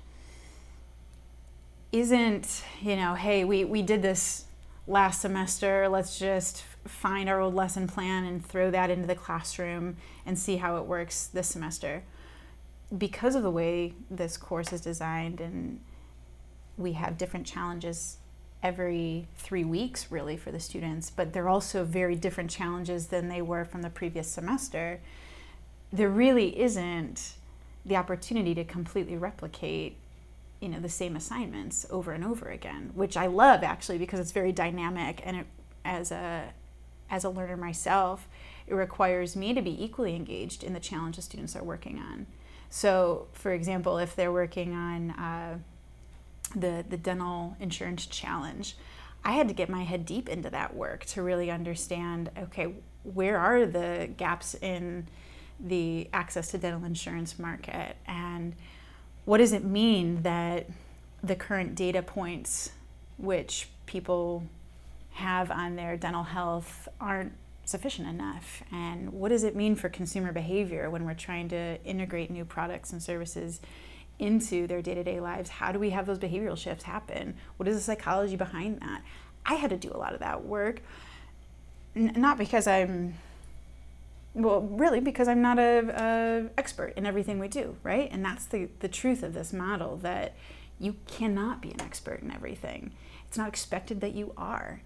isn't, 1.91 2.63
you 2.81 2.95
know, 2.95 3.15
hey, 3.15 3.43
we, 3.43 3.63
we 3.65 3.81
did 3.81 4.01
this 4.01 4.45
last 4.87 5.21
semester, 5.21 5.87
let's 5.87 6.19
just 6.19 6.63
find 6.85 7.29
our 7.29 7.39
old 7.39 7.55
lesson 7.55 7.87
plan 7.87 8.25
and 8.25 8.45
throw 8.45 8.69
that 8.71 8.89
into 8.89 9.07
the 9.07 9.15
classroom 9.15 9.97
and 10.25 10.37
see 10.37 10.57
how 10.57 10.77
it 10.77 10.85
works 10.85 11.27
this 11.27 11.47
semester. 11.47 12.03
Because 12.95 13.35
of 13.35 13.43
the 13.43 13.51
way 13.51 13.93
this 14.09 14.37
course 14.37 14.71
is 14.71 14.81
designed 14.81 15.41
and 15.41 15.81
we 16.77 16.93
have 16.93 17.17
different 17.17 17.45
challenges 17.45 18.17
every 18.63 19.27
three 19.37 19.63
weeks 19.63 20.11
really 20.11 20.37
for 20.37 20.51
the 20.51 20.59
students, 20.59 21.09
but 21.09 21.33
they're 21.33 21.49
also 21.49 21.83
very 21.83 22.15
different 22.15 22.49
challenges 22.49 23.07
than 23.07 23.29
they 23.29 23.41
were 23.41 23.65
from 23.65 23.81
the 23.81 23.89
previous 23.89 24.27
semester. 24.27 24.99
There 25.91 26.09
really 26.09 26.59
isn't 26.59 27.33
the 27.85 27.95
opportunity 27.95 28.53
to 28.55 28.63
completely 28.63 29.15
replicate 29.17 29.95
you 30.59 30.69
know 30.69 30.79
the 30.79 30.89
same 30.89 31.15
assignments 31.15 31.85
over 31.89 32.11
and 32.11 32.23
over 32.23 32.49
again 32.49 32.91
which 32.95 33.15
i 33.15 33.27
love 33.27 33.63
actually 33.63 33.97
because 33.97 34.19
it's 34.19 34.31
very 34.31 34.51
dynamic 34.51 35.21
and 35.23 35.37
it, 35.37 35.45
as 35.85 36.11
a 36.11 36.51
as 37.09 37.23
a 37.23 37.29
learner 37.29 37.55
myself 37.55 38.27
it 38.65 38.73
requires 38.73 39.35
me 39.35 39.53
to 39.53 39.61
be 39.61 39.83
equally 39.83 40.15
engaged 40.15 40.63
in 40.63 40.73
the 40.73 40.79
challenges 40.79 41.25
students 41.25 41.55
are 41.55 41.63
working 41.63 41.99
on 41.99 42.25
so 42.69 43.27
for 43.33 43.51
example 43.51 43.97
if 43.97 44.15
they're 44.15 44.31
working 44.31 44.73
on 44.73 45.11
uh, 45.11 45.57
the 46.55 46.85
the 46.89 46.97
dental 46.97 47.55
insurance 47.59 48.05
challenge 48.05 48.75
i 49.23 49.33
had 49.33 49.47
to 49.47 49.53
get 49.53 49.69
my 49.69 49.83
head 49.83 50.05
deep 50.05 50.29
into 50.29 50.49
that 50.49 50.75
work 50.75 51.05
to 51.05 51.21
really 51.21 51.51
understand 51.51 52.29
okay 52.37 52.73
where 53.03 53.37
are 53.37 53.65
the 53.65 54.09
gaps 54.17 54.55
in 54.55 55.07
the 55.59 56.07
access 56.13 56.49
to 56.49 56.57
dental 56.57 56.83
insurance 56.85 57.39
market 57.39 57.97
and 58.05 58.53
what 59.27 59.39
does 59.39 59.51
it 59.51 59.65
mean 59.65 60.21
that 60.21 60.67
the 61.21 61.35
current 61.35 61.75
data 61.75 62.01
points 62.01 62.71
which 63.17 63.67
people 63.85 64.43
have 65.11 65.51
on 65.51 65.75
their 65.75 65.97
dental 65.97 66.23
health 66.23 66.87
aren't 67.01 67.33
sufficient 67.65 68.07
enough? 68.07 68.63
And 68.71 69.11
what 69.11 69.27
does 69.29 69.43
it 69.43 69.53
mean 69.53 69.75
for 69.75 69.89
consumer 69.89 70.31
behavior 70.31 70.89
when 70.89 71.03
we're 71.03 71.13
trying 71.13 71.49
to 71.49 71.77
integrate 71.83 72.31
new 72.31 72.45
products 72.45 72.93
and 72.93 73.03
services 73.03 73.59
into 74.19 74.67
their 74.67 74.81
day 74.81 74.95
to 74.95 75.03
day 75.03 75.19
lives? 75.19 75.49
How 75.49 75.71
do 75.71 75.79
we 75.79 75.91
have 75.91 76.05
those 76.05 76.19
behavioral 76.19 76.57
shifts 76.57 76.83
happen? 76.83 77.35
What 77.57 77.67
is 77.67 77.75
the 77.75 77.81
psychology 77.81 78.35
behind 78.35 78.79
that? 78.81 79.03
I 79.45 79.55
had 79.55 79.69
to 79.69 79.77
do 79.77 79.91
a 79.93 79.97
lot 79.97 80.13
of 80.13 80.19
that 80.19 80.43
work, 80.43 80.81
N- 81.95 82.13
not 82.15 82.37
because 82.37 82.67
I'm 82.67 83.15
well, 84.37 84.61
really, 84.61 84.99
because 84.99 85.27
I'm 85.27 85.41
not 85.41 85.57
a, 85.57 86.49
a, 86.53 86.59
expert 86.59 86.93
in 86.95 87.07
everything 87.07 87.39
we 87.39 87.47
do, 87.47 87.75
right? 87.81 88.07
And 88.11 88.23
that's 88.23 88.45
the, 88.45 88.69
the 88.81 88.87
truth 88.87 89.23
of 89.23 89.33
this 89.33 89.51
model 89.51 89.97
that 89.97 90.35
you 90.79 90.95
cannot 91.07 91.59
be 91.59 91.71
an 91.71 91.81
expert 91.81 92.21
in 92.21 92.31
everything. 92.31 92.91
It's 93.27 93.37
not 93.37 93.47
expected 93.47 93.99
that 94.01 94.13
you 94.13 94.33
are. 94.37 94.81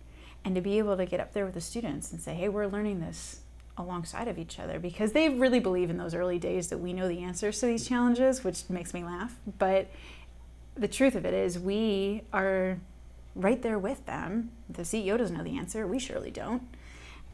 And 0.46 0.56
to 0.56 0.62
be 0.62 0.78
able 0.78 0.96
to 0.96 1.06
get 1.06 1.20
up 1.20 1.34
there 1.34 1.44
with 1.44 1.54
the 1.54 1.62
students 1.62 2.14
and 2.14 2.22
say, 2.22 2.34
hey, 2.34 2.48
we're 2.48 2.66
learning 2.66 3.02
this 3.02 3.41
alongside 3.78 4.28
of 4.28 4.38
each 4.38 4.60
other 4.60 4.80
because 4.80 5.12
they 5.14 5.30
really 5.30 5.60
believe 5.60 5.90
in 5.90 5.98
those 5.98 6.14
early 6.14 6.38
days 6.38 6.68
that 6.68 6.78
we 6.78 6.94
know 6.94 7.08
the 7.08 7.24
answers 7.24 7.60
to 7.60 7.66
these 7.66 7.88
challenges, 7.88 8.44
which 8.44 8.70
makes 8.70 8.94
me 8.94 9.04
laugh. 9.04 9.36
But 9.58 9.90
the 10.76 10.88
truth 10.88 11.16
of 11.16 11.26
it 11.26 11.34
is, 11.34 11.58
we 11.60 12.24
are 12.34 12.78
right 13.36 13.62
there 13.62 13.80
with 13.80 14.06
them. 14.06 14.52
The 14.70 14.84
CEO 14.84 15.18
doesn't 15.18 15.36
know 15.36 15.44
the 15.44 15.58
answer, 15.58 15.88
we 15.88 16.00
surely 16.00 16.32
don't. 16.32 16.64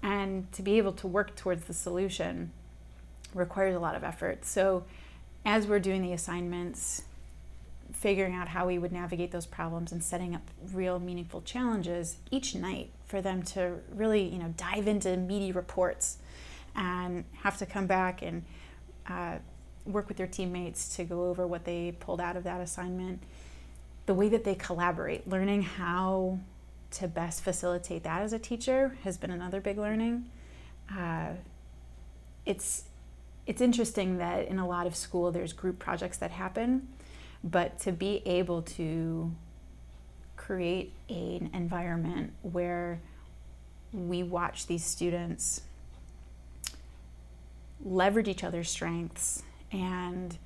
And 0.04 0.52
to 0.54 0.62
be 0.62 0.78
able 0.78 0.94
to 0.94 1.08
work 1.08 1.36
towards 1.36 1.66
the 1.66 1.74
solution 1.74 2.52
requires 3.34 3.76
a 3.76 3.80
lot 3.80 3.96
of 3.96 4.04
effort. 4.04 4.46
So, 4.46 4.84
as 5.46 5.66
we're 5.66 5.80
doing 5.80 6.02
the 6.02 6.14
assignments, 6.14 7.04
figuring 7.94 8.36
out 8.36 8.50
how 8.50 8.68
we 8.68 8.78
would 8.78 8.92
navigate 8.92 9.32
those 9.32 9.46
problems 9.46 9.92
and 9.92 10.04
setting 10.04 10.36
up 10.36 10.42
real 10.74 11.00
meaningful 11.00 11.42
challenges 11.42 12.18
each 12.30 12.54
night 12.54 12.92
for 13.06 13.22
them 13.22 13.42
to 13.42 13.78
really, 13.94 14.24
you 14.28 14.38
know, 14.38 14.54
dive 14.58 14.88
into 14.88 15.16
meaty 15.16 15.52
reports 15.52 16.18
and 16.78 17.26
have 17.42 17.58
to 17.58 17.66
come 17.66 17.88
back 17.88 18.22
and 18.22 18.46
uh, 19.10 19.38
work 19.86 20.08
with 20.08 20.18
their 20.18 20.28
teammates 20.28 20.96
to 20.96 21.04
go 21.04 21.30
over 21.30 21.48
what 21.48 21.66
they 21.66 21.96
pulled 22.00 22.22
out 22.22 22.38
of 22.38 22.44
that 22.44 22.62
assignment. 22.62 23.22
The 24.06 24.14
way 24.14 24.30
that 24.30 24.44
they 24.44 24.56
collaborate, 24.56 25.28
learning 25.28 25.64
how 25.64 26.40
to 26.92 27.08
best 27.08 27.44
facilitate 27.44 28.04
that 28.04 28.22
as 28.22 28.32
a 28.32 28.40
teacher 28.40 28.98
has 29.04 29.18
been 29.18 29.32
another 29.32 29.60
big 29.60 29.78
learning. 29.78 30.30
Uh, 30.96 31.32
it's 32.46 32.84
it's 33.46 33.62
interesting 33.62 34.18
that 34.18 34.48
in 34.48 34.60
a 34.60 34.68
lot 34.68 34.88
of 34.88 34.96
school 34.96 35.32
there's 35.32 35.54
group 35.54 35.80
projects 35.80 36.18
that 36.18 36.32
happen, 36.32 36.88
but 37.44 37.80
to 37.80 37.92
be 37.92 38.22
able 38.26 38.62
to 38.62 39.32
create 40.36 40.94
an 41.10 41.50
environment 41.54 42.34
where 42.42 43.00
we 43.94 44.22
watch 44.22 44.68
these 44.68 44.84
students 44.84 45.62
leverage 47.84 48.28
each 48.28 48.44
other's 48.44 48.70
strengths 48.70 49.44
and 49.72 50.38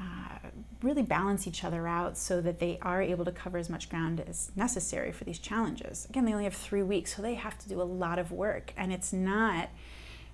uh, 0.00 0.38
really 0.82 1.02
balance 1.02 1.46
each 1.46 1.62
other 1.62 1.86
out 1.86 2.16
so 2.16 2.40
that 2.40 2.58
they 2.58 2.78
are 2.80 3.02
able 3.02 3.24
to 3.24 3.32
cover 3.32 3.58
as 3.58 3.68
much 3.68 3.90
ground 3.90 4.22
as 4.26 4.50
necessary 4.56 5.12
for 5.12 5.24
these 5.24 5.38
challenges. 5.38 6.06
Again, 6.08 6.24
they 6.24 6.32
only 6.32 6.44
have 6.44 6.54
three 6.54 6.82
weeks, 6.82 7.16
so 7.16 7.22
they 7.22 7.34
have 7.34 7.58
to 7.58 7.68
do 7.68 7.80
a 7.80 7.84
lot 7.84 8.18
of 8.18 8.32
work. 8.32 8.72
And 8.76 8.92
it's 8.92 9.12
not, 9.12 9.68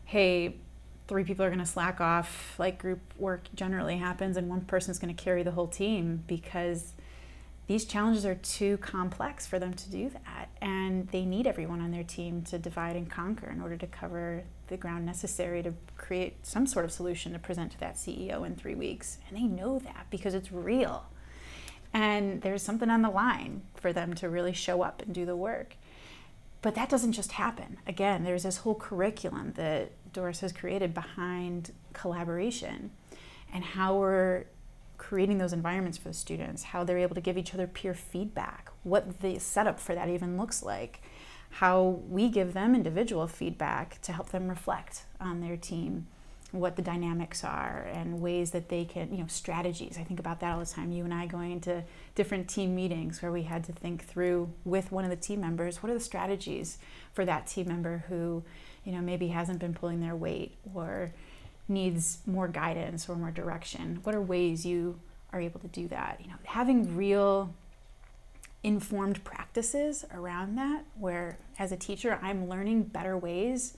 hey, 0.04 0.56
three 1.08 1.24
people 1.24 1.44
are 1.44 1.48
going 1.48 1.58
to 1.58 1.66
slack 1.66 2.00
off 2.00 2.54
like 2.58 2.78
group 2.78 3.00
work 3.18 3.48
generally 3.54 3.96
happens, 3.96 4.36
and 4.36 4.48
one 4.48 4.60
person's 4.60 4.98
going 4.98 5.14
to 5.14 5.20
carry 5.20 5.42
the 5.42 5.52
whole 5.52 5.68
team 5.68 6.22
because 6.28 6.92
these 7.66 7.84
challenges 7.84 8.24
are 8.24 8.36
too 8.36 8.76
complex 8.78 9.46
for 9.46 9.58
them 9.58 9.74
to 9.74 9.90
do 9.90 10.10
that. 10.10 10.48
And 10.60 11.08
they 11.08 11.24
need 11.24 11.48
everyone 11.48 11.80
on 11.80 11.90
their 11.90 12.04
team 12.04 12.42
to 12.42 12.58
divide 12.58 12.94
and 12.94 13.10
conquer 13.10 13.50
in 13.50 13.60
order 13.60 13.76
to 13.76 13.86
cover 13.88 14.44
the 14.68 14.76
ground 14.76 15.06
necessary 15.06 15.62
to 15.62 15.72
create 15.96 16.44
some 16.44 16.66
sort 16.66 16.84
of 16.84 16.92
solution 16.92 17.32
to 17.32 17.38
present 17.38 17.72
to 17.72 17.80
that 17.80 17.96
CEO 17.96 18.44
in 18.46 18.56
three 18.56 18.74
weeks. 18.74 19.18
And 19.28 19.36
they 19.36 19.44
know 19.44 19.78
that 19.78 20.06
because 20.10 20.34
it's 20.34 20.52
real. 20.52 21.06
And 21.92 22.42
there's 22.42 22.62
something 22.62 22.90
on 22.90 23.02
the 23.02 23.10
line 23.10 23.62
for 23.74 23.92
them 23.92 24.14
to 24.14 24.28
really 24.28 24.52
show 24.52 24.82
up 24.82 25.02
and 25.02 25.14
do 25.14 25.24
the 25.24 25.36
work. 25.36 25.76
But 26.62 26.74
that 26.74 26.88
doesn't 26.88 27.12
just 27.12 27.32
happen. 27.32 27.78
Again, 27.86 28.24
there's 28.24 28.42
this 28.42 28.58
whole 28.58 28.74
curriculum 28.74 29.52
that 29.54 29.92
Doris 30.12 30.40
has 30.40 30.52
created 30.52 30.92
behind 30.94 31.72
collaboration 31.92 32.90
and 33.52 33.62
how 33.62 33.96
we're 33.96 34.46
creating 34.98 35.38
those 35.38 35.52
environments 35.52 35.98
for 35.98 36.08
the 36.08 36.14
students, 36.14 36.64
how 36.64 36.82
they're 36.82 36.98
able 36.98 37.14
to 37.14 37.20
give 37.20 37.38
each 37.38 37.54
other 37.54 37.66
peer 37.66 37.94
feedback, 37.94 38.70
what 38.82 39.20
the 39.20 39.38
setup 39.38 39.78
for 39.78 39.94
that 39.94 40.08
even 40.08 40.36
looks 40.36 40.62
like 40.62 41.00
how 41.50 42.00
we 42.08 42.28
give 42.28 42.52
them 42.52 42.74
individual 42.74 43.26
feedback 43.26 44.00
to 44.02 44.12
help 44.12 44.30
them 44.30 44.48
reflect 44.48 45.04
on 45.20 45.40
their 45.40 45.56
team 45.56 46.06
what 46.52 46.76
the 46.76 46.82
dynamics 46.82 47.42
are 47.42 47.88
and 47.92 48.20
ways 48.20 48.52
that 48.52 48.68
they 48.68 48.84
can 48.84 49.10
you 49.10 49.18
know 49.18 49.26
strategies 49.26 49.98
i 49.98 50.04
think 50.04 50.20
about 50.20 50.40
that 50.40 50.52
all 50.52 50.60
the 50.60 50.64
time 50.64 50.92
you 50.92 51.04
and 51.04 51.12
i 51.12 51.26
going 51.26 51.50
into 51.50 51.82
different 52.14 52.48
team 52.48 52.74
meetings 52.74 53.20
where 53.20 53.32
we 53.32 53.42
had 53.42 53.64
to 53.64 53.72
think 53.72 54.04
through 54.04 54.48
with 54.64 54.92
one 54.92 55.04
of 55.04 55.10
the 55.10 55.16
team 55.16 55.40
members 55.40 55.82
what 55.82 55.90
are 55.90 55.94
the 55.94 56.00
strategies 56.00 56.78
for 57.12 57.24
that 57.24 57.46
team 57.46 57.66
member 57.66 58.04
who 58.08 58.42
you 58.86 58.92
know, 58.92 59.00
maybe 59.00 59.28
hasn't 59.28 59.58
been 59.58 59.74
pulling 59.74 60.00
their 60.00 60.16
weight 60.16 60.56
or 60.72 61.12
needs 61.68 62.18
more 62.24 62.48
guidance 62.48 63.08
or 63.08 63.16
more 63.16 63.32
direction? 63.32 63.98
What 64.04 64.14
are 64.14 64.22
ways 64.22 64.64
you 64.64 64.98
are 65.32 65.40
able 65.40 65.60
to 65.60 65.68
do 65.68 65.88
that? 65.88 66.20
You 66.22 66.28
know, 66.28 66.36
having 66.44 66.96
real 66.96 67.52
informed 68.66 69.22
practices 69.22 70.04
around 70.12 70.56
that 70.56 70.84
where 70.98 71.38
as 71.56 71.70
a 71.70 71.76
teacher 71.76 72.18
I'm 72.20 72.48
learning 72.48 72.82
better 72.82 73.16
ways 73.16 73.76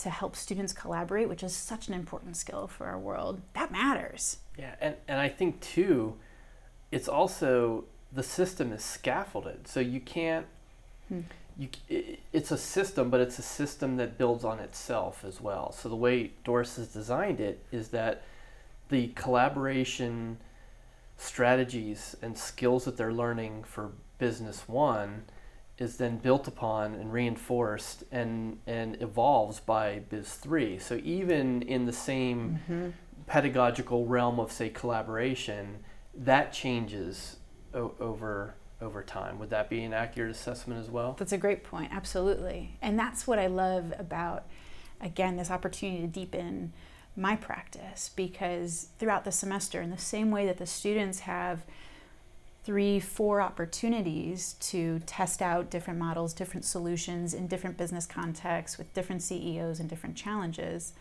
to 0.00 0.10
help 0.10 0.36
students 0.36 0.74
collaborate, 0.74 1.26
which 1.28 1.42
is 1.42 1.56
such 1.56 1.88
an 1.88 1.94
important 1.94 2.36
skill 2.36 2.66
for 2.66 2.86
our 2.86 2.98
world. 2.98 3.40
That 3.54 3.72
matters. 3.72 4.38
Yeah, 4.58 4.74
and, 4.78 4.96
and 5.08 5.18
I 5.18 5.30
think 5.30 5.60
too, 5.60 6.16
it's 6.92 7.08
also 7.08 7.84
the 8.12 8.22
system 8.22 8.72
is 8.72 8.84
scaffolded. 8.84 9.66
So 9.66 9.80
you 9.80 10.00
can't 10.00 10.46
hmm 11.08 11.20
you, 11.56 11.68
it's 12.32 12.50
a 12.50 12.58
system, 12.58 13.10
but 13.10 13.20
it's 13.20 13.38
a 13.38 13.42
system 13.42 13.96
that 13.98 14.18
builds 14.18 14.44
on 14.44 14.58
itself 14.58 15.24
as 15.24 15.40
well. 15.40 15.70
So 15.72 15.88
the 15.88 15.96
way 15.96 16.32
Doris 16.42 16.76
has 16.76 16.88
designed 16.88 17.40
it 17.40 17.64
is 17.70 17.88
that 17.88 18.24
the 18.88 19.08
collaboration 19.14 20.38
strategies 21.16 22.16
and 22.22 22.36
skills 22.36 22.84
that 22.84 22.96
they're 22.96 23.12
learning 23.12 23.64
for 23.64 23.92
business 24.18 24.68
one 24.68 25.24
is 25.76 25.96
then 25.96 26.18
built 26.18 26.46
upon 26.46 26.94
and 26.94 27.12
reinforced 27.12 28.04
and 28.12 28.58
and 28.66 29.00
evolves 29.02 29.60
by 29.60 29.98
biz 30.08 30.34
3 30.34 30.78
so 30.78 31.00
even 31.02 31.62
in 31.62 31.84
the 31.84 31.92
same 31.92 32.60
mm-hmm. 32.68 32.90
pedagogical 33.26 34.06
realm 34.06 34.38
of 34.38 34.52
say 34.52 34.68
collaboration 34.68 35.78
that 36.14 36.52
changes 36.52 37.36
o- 37.74 37.94
over 37.98 38.54
over 38.80 39.02
time. 39.02 39.38
Would 39.38 39.50
that 39.50 39.68
be 39.70 39.82
an 39.82 39.92
accurate 39.92 40.30
assessment 40.30 40.80
as 40.80 40.90
well? 40.90 41.16
That's 41.18 41.32
a 41.32 41.38
great 41.38 41.64
point, 41.64 41.90
absolutely. 41.92 42.76
And 42.82 42.98
that's 42.98 43.26
what 43.26 43.38
I 43.38 43.46
love 43.46 43.92
about, 43.98 44.44
again, 45.00 45.36
this 45.36 45.50
opportunity 45.50 46.02
to 46.02 46.06
deepen 46.06 46.72
my 47.16 47.36
practice 47.36 48.10
because 48.14 48.88
throughout 48.98 49.24
the 49.24 49.32
semester, 49.32 49.80
in 49.80 49.90
the 49.90 49.98
same 49.98 50.30
way 50.30 50.46
that 50.46 50.58
the 50.58 50.66
students 50.66 51.20
have 51.20 51.62
three, 52.64 52.98
four 52.98 53.40
opportunities 53.40 54.54
to 54.54 54.98
test 55.00 55.42
out 55.42 55.70
different 55.70 55.98
models, 55.98 56.32
different 56.32 56.64
solutions 56.64 57.34
in 57.34 57.46
different 57.46 57.76
business 57.76 58.06
contexts 58.06 58.78
with 58.78 58.92
different 58.94 59.22
CEOs 59.22 59.80
and 59.80 59.88
different 59.88 60.16
challenges, 60.16 60.94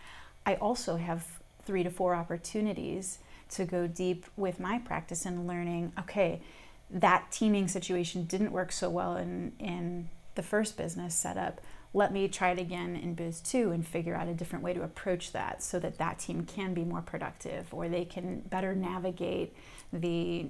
I 0.46 0.56
also 0.56 0.98
have 0.98 1.26
three 1.66 1.84
to 1.84 1.90
four 1.90 2.16
opportunities 2.16 3.20
to 3.52 3.66
go 3.66 3.88
deep 3.88 4.26
with 4.36 4.60
my 4.60 4.80
practice 4.80 5.26
and 5.26 5.48
learning 5.48 5.94
okay, 5.98 6.42
that 6.90 7.32
teaming 7.32 7.68
situation 7.68 8.26
didn't 8.26 8.52
work 8.52 8.72
so 8.72 8.90
well 8.90 9.16
in, 9.16 9.54
in 9.58 10.10
the 10.36 10.44
first 10.44 10.78
business 10.78 11.16
setup. 11.16 11.62
Let 11.94 12.12
me 12.12 12.28
try 12.28 12.50
it 12.50 12.60
again 12.60 12.96
in 12.96 13.14
biz 13.14 13.40
two 13.40 13.72
and 13.72 13.86
figure 13.86 14.16
out 14.16 14.28
a 14.28 14.34
different 14.34 14.64
way 14.64 14.74
to 14.74 14.82
approach 14.82 15.32
that 15.32 15.62
so 15.62 15.80
that 15.80 15.98
that 16.00 16.20
team 16.20 16.46
can 16.46 16.74
be 16.74 16.84
more 16.84 17.02
productive 17.02 17.74
or 17.74 17.88
they 17.88 18.06
can 18.06 18.40
better 18.42 18.74
navigate 18.74 19.56
the 19.92 20.48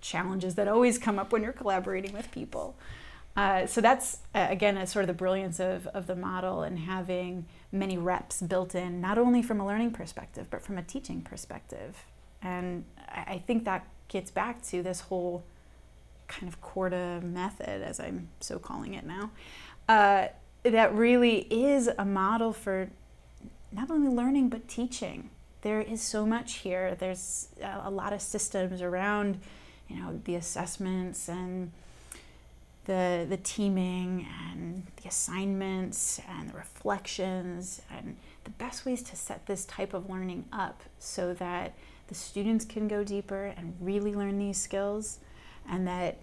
challenges 0.00 0.54
that 0.54 0.68
always 0.68 0.98
come 0.98 1.18
up 1.18 1.32
when 1.32 1.42
you're 1.42 1.52
collaborating 1.52 2.12
with 2.12 2.30
people. 2.30 2.76
Uh, 3.36 3.66
so 3.66 3.80
that's 3.80 4.18
again 4.32 4.76
a 4.76 4.86
sort 4.86 5.02
of 5.02 5.08
the 5.08 5.14
brilliance 5.14 5.58
of, 5.58 5.88
of 5.88 6.06
the 6.06 6.14
model 6.14 6.62
and 6.62 6.78
having 6.78 7.46
many 7.72 7.98
reps 7.98 8.40
built 8.40 8.76
in, 8.76 9.00
not 9.00 9.18
only 9.18 9.42
from 9.42 9.58
a 9.60 9.66
learning 9.66 9.90
perspective, 9.90 10.46
but 10.50 10.62
from 10.62 10.78
a 10.78 10.82
teaching 10.82 11.20
perspective. 11.20 12.04
And 12.40 12.84
I 13.08 13.42
think 13.44 13.64
that 13.64 13.88
gets 14.06 14.30
back 14.30 14.62
to 14.66 14.82
this 14.82 15.00
whole 15.00 15.42
kind 16.28 16.46
of 16.46 16.60
Korda 16.60 17.22
method, 17.22 17.82
as 17.82 17.98
I'm 17.98 18.28
so 18.40 18.58
calling 18.58 18.94
it 18.94 19.04
now, 19.04 19.30
uh, 19.88 20.28
that 20.64 20.94
really 20.94 21.40
is 21.50 21.90
a 21.98 22.04
model 22.04 22.52
for 22.52 22.90
not 23.70 23.90
only 23.90 24.08
learning 24.08 24.48
but 24.48 24.68
teaching. 24.68 25.30
There 25.62 25.80
is 25.80 26.00
so 26.00 26.26
much 26.26 26.56
here. 26.56 26.94
There's 26.94 27.48
a, 27.62 27.82
a 27.84 27.90
lot 27.90 28.12
of 28.12 28.20
systems 28.20 28.82
around, 28.82 29.40
you 29.88 29.96
know, 29.96 30.20
the 30.24 30.34
assessments 30.34 31.28
and 31.28 31.72
the 32.86 33.26
the 33.28 33.38
teaming 33.38 34.26
and 34.50 34.86
the 35.02 35.08
assignments 35.08 36.20
and 36.28 36.50
the 36.50 36.56
reflections 36.56 37.80
and 37.90 38.16
the 38.44 38.50
best 38.50 38.84
ways 38.84 39.02
to 39.02 39.16
set 39.16 39.46
this 39.46 39.64
type 39.64 39.94
of 39.94 40.10
learning 40.10 40.44
up 40.52 40.82
so 40.98 41.32
that 41.34 41.74
the 42.08 42.14
students 42.14 42.64
can 42.66 42.86
go 42.86 43.02
deeper 43.02 43.54
and 43.56 43.74
really 43.80 44.14
learn 44.14 44.38
these 44.38 44.58
skills 44.58 45.20
and 45.68 45.86
that 45.86 46.18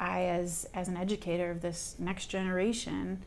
I, 0.00 0.22
as 0.22 0.66
as 0.72 0.88
an 0.88 0.96
educator 0.96 1.50
of 1.50 1.60
this 1.60 1.96
next 1.98 2.26
generation, 2.26 3.22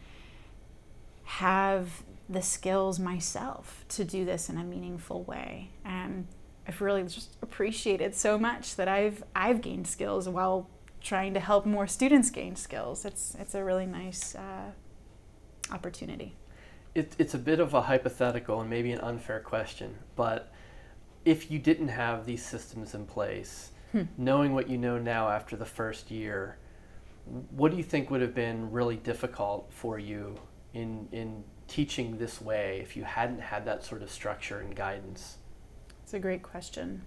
have 1.23 2.03
the 2.29 2.41
skills 2.41 2.99
myself 2.99 3.85
to 3.89 4.03
do 4.03 4.25
this 4.25 4.49
in 4.49 4.57
a 4.57 4.63
meaningful 4.63 5.23
way. 5.23 5.69
And 5.83 6.27
I've 6.67 6.81
really 6.81 7.03
just 7.03 7.37
appreciated 7.41 8.15
so 8.15 8.37
much 8.37 8.75
that 8.75 8.87
I've 8.87 9.23
I've 9.35 9.61
gained 9.61 9.87
skills 9.87 10.29
while 10.29 10.69
trying 11.01 11.33
to 11.33 11.39
help 11.39 11.65
more 11.65 11.87
students 11.87 12.29
gain 12.29 12.55
skills. 12.55 13.05
It's 13.05 13.35
it's 13.39 13.55
a 13.55 13.63
really 13.63 13.85
nice 13.85 14.35
uh, 14.35 14.71
opportunity. 15.71 16.35
It, 16.95 17.15
it's 17.17 17.33
a 17.33 17.39
bit 17.39 17.59
of 17.59 17.73
a 17.73 17.81
hypothetical 17.81 18.61
and 18.61 18.69
maybe 18.69 18.91
an 18.91 18.99
unfair 18.99 19.39
question, 19.39 19.95
but 20.15 20.53
if 21.25 21.49
you 21.49 21.57
didn't 21.57 21.87
have 21.87 22.25
these 22.25 22.45
systems 22.45 22.93
in 22.93 23.05
place, 23.05 23.71
hmm. 23.91 24.03
knowing 24.15 24.53
what 24.53 24.69
you 24.69 24.77
know 24.77 24.99
now 24.99 25.27
after 25.27 25.55
the 25.55 25.65
first 25.65 26.11
year, 26.11 26.57
what 27.49 27.71
do 27.71 27.77
you 27.77 27.83
think 27.83 28.11
would 28.11 28.21
have 28.21 28.35
been 28.35 28.69
really 28.71 28.97
difficult 28.97 29.71
for 29.73 29.97
you 29.97 30.37
in 30.73 31.07
in 31.11 31.43
teaching 31.67 32.17
this 32.17 32.41
way 32.41 32.79
if 32.81 32.95
you 32.95 33.03
hadn't 33.03 33.39
had 33.39 33.65
that 33.65 33.83
sort 33.83 34.01
of 34.01 34.11
structure 34.11 34.59
and 34.59 34.75
guidance? 34.75 35.37
It's 36.03 36.13
a 36.13 36.19
great 36.19 36.43
question. 36.43 37.03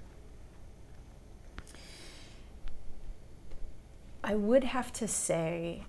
I 4.24 4.34
would 4.34 4.64
have 4.64 4.92
to 4.94 5.06
say 5.06 5.84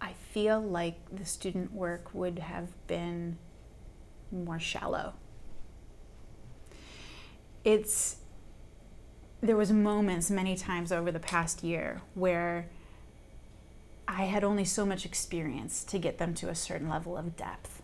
I 0.00 0.12
feel 0.12 0.60
like 0.60 0.96
the 1.10 1.24
student 1.24 1.72
work 1.72 2.14
would 2.14 2.38
have 2.38 2.68
been 2.86 3.38
more 4.30 4.60
shallow. 4.60 5.14
It's 7.64 8.16
there 9.40 9.56
was 9.56 9.72
moments 9.72 10.30
many 10.30 10.56
times 10.56 10.92
over 10.92 11.10
the 11.10 11.20
past 11.20 11.62
year 11.62 12.02
where 12.14 12.68
I 14.06 14.24
had 14.24 14.44
only 14.44 14.64
so 14.64 14.84
much 14.84 15.04
experience 15.04 15.84
to 15.84 15.98
get 15.98 16.18
them 16.18 16.34
to 16.34 16.48
a 16.48 16.54
certain 16.54 16.88
level 16.88 17.16
of 17.16 17.36
depth. 17.36 17.82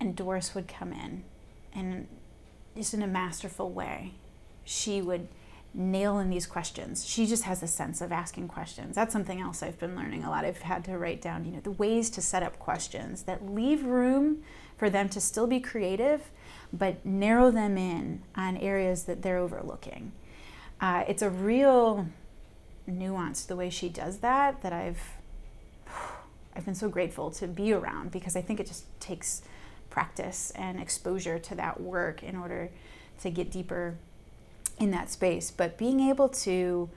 And 0.00 0.16
Doris 0.16 0.54
would 0.54 0.68
come 0.68 0.92
in 0.92 1.24
and 1.72 2.08
just 2.76 2.94
in 2.94 3.02
a 3.02 3.06
masterful 3.06 3.70
way, 3.70 4.12
she 4.64 5.02
would 5.02 5.28
nail 5.74 6.18
in 6.18 6.30
these 6.30 6.46
questions. 6.46 7.06
She 7.06 7.26
just 7.26 7.44
has 7.44 7.62
a 7.62 7.66
sense 7.66 8.00
of 8.00 8.10
asking 8.10 8.48
questions. 8.48 8.94
That's 8.94 9.12
something 9.12 9.40
else 9.40 9.62
I've 9.62 9.78
been 9.78 9.96
learning 9.96 10.24
a 10.24 10.30
lot. 10.30 10.44
I've 10.44 10.58
had 10.58 10.84
to 10.84 10.98
write 10.98 11.20
down, 11.20 11.44
you 11.44 11.52
know, 11.52 11.60
the 11.60 11.72
ways 11.72 12.10
to 12.10 12.22
set 12.22 12.42
up 12.42 12.58
questions 12.58 13.22
that 13.22 13.46
leave 13.48 13.84
room 13.84 14.42
for 14.76 14.88
them 14.88 15.08
to 15.10 15.20
still 15.20 15.46
be 15.46 15.60
creative, 15.60 16.30
but 16.72 17.04
narrow 17.04 17.50
them 17.50 17.76
in 17.76 18.22
on 18.34 18.56
areas 18.56 19.04
that 19.04 19.22
they're 19.22 19.38
overlooking. 19.38 20.12
Uh, 20.80 21.04
it's 21.08 21.22
a 21.22 21.30
real 21.30 22.06
nuanced 22.88 23.46
the 23.46 23.56
way 23.56 23.70
she 23.70 23.88
does 23.88 24.18
that 24.18 24.62
that 24.62 24.72
I've 24.72 25.00
I've 26.56 26.64
been 26.64 26.74
so 26.74 26.88
grateful 26.88 27.30
to 27.32 27.46
be 27.46 27.72
around 27.72 28.10
because 28.10 28.34
I 28.34 28.40
think 28.40 28.58
it 28.58 28.66
just 28.66 28.84
takes 28.98 29.42
practice 29.90 30.50
and 30.56 30.80
exposure 30.80 31.38
to 31.38 31.54
that 31.54 31.80
work 31.80 32.22
in 32.22 32.34
order 32.34 32.70
to 33.20 33.30
get 33.30 33.52
deeper 33.52 33.96
in 34.78 34.90
that 34.90 35.08
space. 35.08 35.52
But 35.52 35.78
being 35.78 36.00
able 36.00 36.28
to 36.30 36.90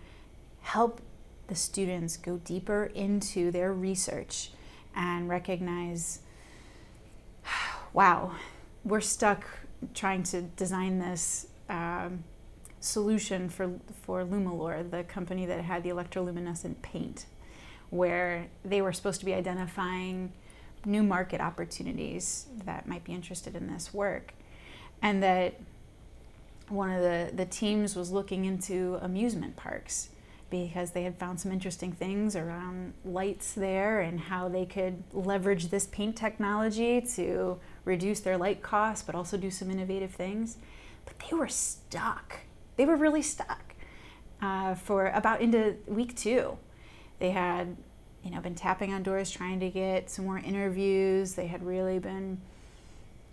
help 0.61 0.99
the 1.47 1.55
students 1.55 2.17
go 2.17 2.37
deeper 2.37 2.85
into 2.95 3.51
their 3.51 3.71
research 3.71 4.51
and 4.95 5.29
recognize, 5.29 6.21
wow, 7.93 8.35
we're 8.83 9.01
stuck 9.01 9.45
trying 9.93 10.23
to 10.23 10.41
design 10.41 10.99
this 10.99 11.47
um, 11.69 12.23
solution 12.81 13.47
for, 13.47 13.71
for 14.01 14.25
Lumalure, 14.25 14.89
the 14.89 15.03
company 15.03 15.45
that 15.45 15.61
had 15.61 15.83
the 15.83 15.89
electroluminescent 15.89 16.81
paint, 16.81 17.27
where 17.91 18.47
they 18.65 18.81
were 18.81 18.91
supposed 18.91 19.19
to 19.19 19.25
be 19.25 19.33
identifying 19.33 20.33
new 20.85 21.03
market 21.03 21.39
opportunities 21.39 22.47
that 22.65 22.87
might 22.87 23.03
be 23.03 23.13
interested 23.13 23.55
in 23.55 23.71
this 23.71 23.93
work. 23.93 24.33
And 25.01 25.21
that 25.23 25.59
one 26.69 26.89
of 26.89 27.01
the, 27.01 27.31
the 27.33 27.45
teams 27.45 27.95
was 27.95 28.11
looking 28.11 28.45
into 28.45 28.97
amusement 29.01 29.55
parks 29.55 30.09
because 30.49 30.91
they 30.91 31.03
had 31.03 31.17
found 31.17 31.39
some 31.39 31.51
interesting 31.51 31.91
things 31.91 32.35
around 32.35 32.93
lights 33.05 33.53
there 33.53 34.01
and 34.01 34.19
how 34.19 34.49
they 34.49 34.65
could 34.65 35.01
leverage 35.13 35.69
this 35.69 35.87
paint 35.87 36.15
technology 36.15 36.99
to 36.99 37.57
reduce 37.85 38.19
their 38.19 38.37
light 38.37 38.61
costs 38.61 39.03
but 39.03 39.15
also 39.15 39.37
do 39.37 39.49
some 39.49 39.69
innovative 39.69 40.11
things. 40.11 40.57
But 41.05 41.19
they 41.19 41.35
were 41.35 41.47
stuck 41.47 42.41
they 42.77 42.85
were 42.85 42.95
really 42.95 43.21
stuck 43.21 43.75
uh, 44.41 44.75
for 44.75 45.07
about 45.07 45.41
into 45.41 45.75
week 45.87 46.15
two. 46.15 46.57
They 47.19 47.31
had 47.31 47.77
you 48.23 48.31
know, 48.31 48.39
been 48.39 48.55
tapping 48.55 48.93
on 48.93 49.03
doors 49.03 49.31
trying 49.31 49.59
to 49.59 49.69
get 49.69 50.09
some 50.09 50.25
more 50.25 50.37
interviews. 50.37 51.33
They 51.33 51.47
had 51.47 51.63
really 51.63 51.99
been 51.99 52.39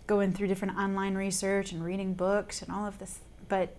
going 0.07 0.33
through 0.33 0.47
different 0.47 0.75
online 0.77 1.13
research 1.15 1.71
and 1.71 1.83
reading 1.83 2.13
books 2.13 2.61
and 2.61 2.71
all 2.71 2.87
of 2.87 2.97
this, 2.97 3.19
but 3.47 3.75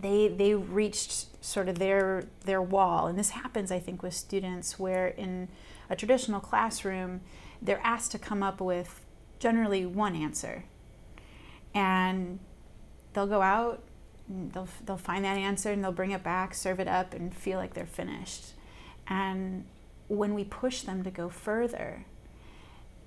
they 0.00 0.28
they 0.28 0.54
reached 0.54 1.26
sort 1.44 1.68
of 1.68 1.78
their 1.78 2.24
their 2.44 2.60
wall. 2.60 3.06
And 3.06 3.18
this 3.18 3.30
happens, 3.30 3.70
I 3.70 3.78
think, 3.78 4.02
with 4.02 4.14
students 4.14 4.78
where 4.78 5.08
in 5.08 5.48
a 5.88 5.94
traditional 5.94 6.40
classroom, 6.40 7.20
they're 7.60 7.80
asked 7.84 8.10
to 8.12 8.18
come 8.18 8.42
up 8.42 8.60
with 8.60 9.04
generally 9.38 9.86
one 9.86 10.16
answer, 10.16 10.64
and 11.74 12.40
they'll 13.12 13.26
go 13.28 13.42
out. 13.42 13.82
They'll, 14.52 14.68
they'll 14.84 14.96
find 14.96 15.24
that 15.24 15.36
answer 15.36 15.70
and 15.70 15.82
they'll 15.82 15.92
bring 15.92 16.12
it 16.12 16.22
back, 16.22 16.54
serve 16.54 16.80
it 16.80 16.88
up, 16.88 17.12
and 17.14 17.34
feel 17.34 17.58
like 17.58 17.74
they're 17.74 17.86
finished. 17.86 18.52
And 19.06 19.64
when 20.08 20.34
we 20.34 20.44
push 20.44 20.82
them 20.82 21.02
to 21.04 21.10
go 21.10 21.28
further, 21.28 22.04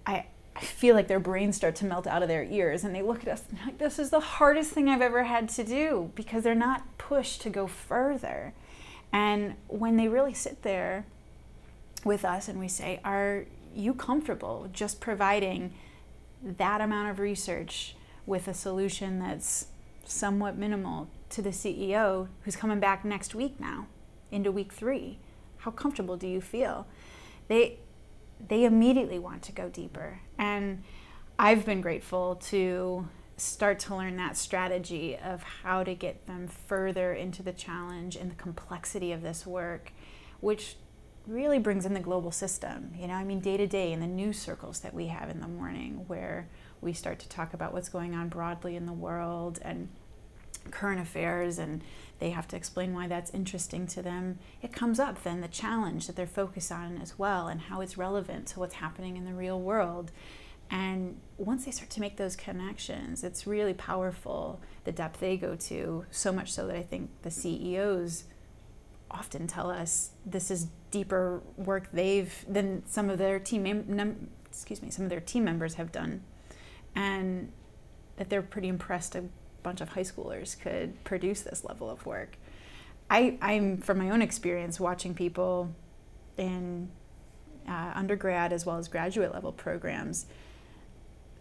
I, 0.06 0.26
I 0.56 0.62
feel 0.62 0.96
like 0.96 1.08
their 1.08 1.20
brains 1.20 1.56
start 1.56 1.76
to 1.78 1.86
melt 1.86 2.08
out 2.08 2.22
of 2.22 2.28
their 2.28 2.44
ears 2.44 2.84
and 2.84 2.94
they 2.94 3.02
look 3.02 3.24
at 3.24 3.28
us 3.28 3.44
like, 3.66 3.78
this 3.78 4.00
is 4.00 4.10
the 4.10 4.20
hardest 4.20 4.72
thing 4.72 4.88
I've 4.88 5.02
ever 5.02 5.24
had 5.24 5.50
to 5.50 5.64
do 5.64 6.12
because 6.16 6.44
they're 6.44 6.56
not 6.56 6.98
pushed 6.98 7.42
to 7.42 7.50
go 7.50 7.68
further. 7.68 8.54
And 9.12 9.56
when 9.68 9.98
they 9.98 10.08
really 10.08 10.34
sit 10.34 10.62
there 10.62 11.06
with 12.04 12.26
us 12.26 12.48
and 12.48 12.60
we 12.60 12.68
say, 12.68 13.00
Are 13.04 13.46
you 13.74 13.94
comfortable 13.94 14.70
just 14.72 15.00
providing 15.02 15.74
that 16.42 16.82
amount 16.82 17.10
of 17.10 17.20
research 17.20 17.96
with 18.26 18.48
a 18.48 18.54
solution 18.54 19.20
that's 19.20 19.68
somewhat 20.08 20.58
minimal 20.58 21.10
to 21.30 21.42
the 21.42 21.50
CEO 21.50 22.28
who's 22.42 22.56
coming 22.56 22.80
back 22.80 23.04
next 23.04 23.36
week 23.36 23.60
now 23.60 23.88
into 24.32 24.52
week 24.52 24.74
three? 24.74 25.20
How 25.58 25.72
comfortable 25.72 26.18
do 26.18 26.28
you 26.28 26.42
feel? 26.42 26.88
They 27.48 27.80
they 28.48 28.66
immediately 28.66 29.18
want 29.18 29.42
to 29.44 29.52
go 29.52 29.70
deeper. 29.70 30.20
And 30.38 30.84
I've 31.40 31.66
been 31.66 31.82
grateful 31.82 32.36
to 32.36 33.08
start 33.38 33.80
to 33.80 33.96
learn 33.96 34.16
that 34.18 34.38
strategy 34.38 35.18
of 35.18 35.44
how 35.44 35.84
to 35.84 35.94
get 35.94 36.26
them 36.26 36.48
further 36.48 37.14
into 37.14 37.44
the 37.44 37.52
challenge 37.52 38.16
and 38.16 38.32
the 38.32 38.36
complexity 38.36 39.12
of 39.12 39.22
this 39.22 39.46
work, 39.46 39.92
which 40.40 40.78
really 41.28 41.60
brings 41.60 41.86
in 41.86 41.94
the 41.94 42.00
global 42.00 42.32
system. 42.32 42.92
You 42.98 43.08
know, 43.08 43.14
I 43.14 43.24
mean, 43.24 43.40
day 43.40 43.58
to 43.58 43.68
day 43.68 43.92
in 43.92 44.00
the 44.00 44.08
news 44.08 44.40
circles 44.40 44.80
that 44.82 44.94
we 44.94 45.08
have 45.08 45.30
in 45.30 45.40
the 45.40 45.48
morning, 45.48 46.06
where 46.08 46.50
we 46.82 46.94
start 46.94 47.20
to 47.20 47.30
talk 47.30 47.54
about 47.54 47.74
what's 47.74 47.90
going 47.90 48.14
on 48.14 48.30
broadly 48.30 48.76
in 48.76 48.86
the 48.86 48.94
world 48.94 49.60
and 49.62 49.90
current 50.72 51.00
affairs 51.00 51.60
and 51.60 51.84
they 52.20 52.30
have 52.32 52.48
to 52.48 52.56
explain 52.56 52.94
why 52.94 53.08
that's 53.08 53.32
interesting 53.32 53.86
to 53.88 54.02
them. 54.02 54.40
It 54.62 54.72
comes 54.72 55.00
up 55.00 55.24
then 55.24 55.42
the 55.42 55.48
challenge 55.48 56.08
that 56.08 56.16
they're 56.16 56.28
focused 56.28 56.72
on 56.72 56.98
as 57.02 57.20
well 57.20 57.48
and 57.48 57.62
how 57.62 57.82
it's 57.82 57.98
relevant 57.98 58.48
to 58.48 58.60
what's 58.60 58.76
happening 58.76 59.18
in 59.18 59.26
the 59.26 59.34
real 59.34 59.60
world. 59.60 60.12
And 60.72 61.20
once 61.38 61.66
they 61.66 61.72
start 61.72 61.90
to 61.92 62.02
make 62.02 62.18
those 62.18 62.36
connections, 62.36 63.24
it's 63.24 63.46
really 63.46 63.74
powerful 63.74 64.62
the 64.84 64.92
depth 64.92 65.20
they 65.20 65.38
go 65.38 65.56
to, 65.56 66.06
so 66.10 66.32
much 66.32 66.52
so 66.52 66.68
that 66.68 66.76
I 66.76 66.82
think 66.82 67.10
the 67.22 67.32
CEOs 67.32 68.24
often 69.12 69.48
tell 69.48 69.70
us 69.70 70.12
this 70.26 70.52
is 70.52 70.68
deeper 70.92 71.42
work 71.58 71.90
they've 71.94 72.46
than 72.48 72.84
some 72.86 73.10
of 73.10 73.18
their 73.18 73.40
team 73.40 73.64
mem- 73.64 74.30
excuse 74.48 74.82
me 74.82 74.90
some 74.90 75.06
of 75.06 75.10
their 75.10 75.20
team 75.20 75.44
members 75.44 75.76
have 75.76 75.92
done 75.92 76.22
and 76.96 77.52
that 78.18 78.30
they're 78.30 78.42
pretty 78.42 78.68
impressed 78.68 79.16
a 79.16 79.26
bunch 79.66 79.82
of 79.82 79.90
high 79.90 80.02
schoolers 80.02 80.60
could 80.60 81.04
produce 81.04 81.42
this 81.42 81.66
level 81.66 81.90
of 81.90 82.06
work. 82.06 82.38
I, 83.10 83.38
I'm 83.42 83.78
from 83.78 83.98
my 83.98 84.10
own 84.10 84.22
experience 84.22 84.80
watching 84.80 85.14
people 85.14 85.74
in 86.38 86.90
uh, 87.68 87.92
undergrad 87.94 88.54
as 88.54 88.66
well 88.66 88.78
as 88.78 88.88
graduate 88.88 89.34
level 89.34 89.52
programs. 89.52 90.28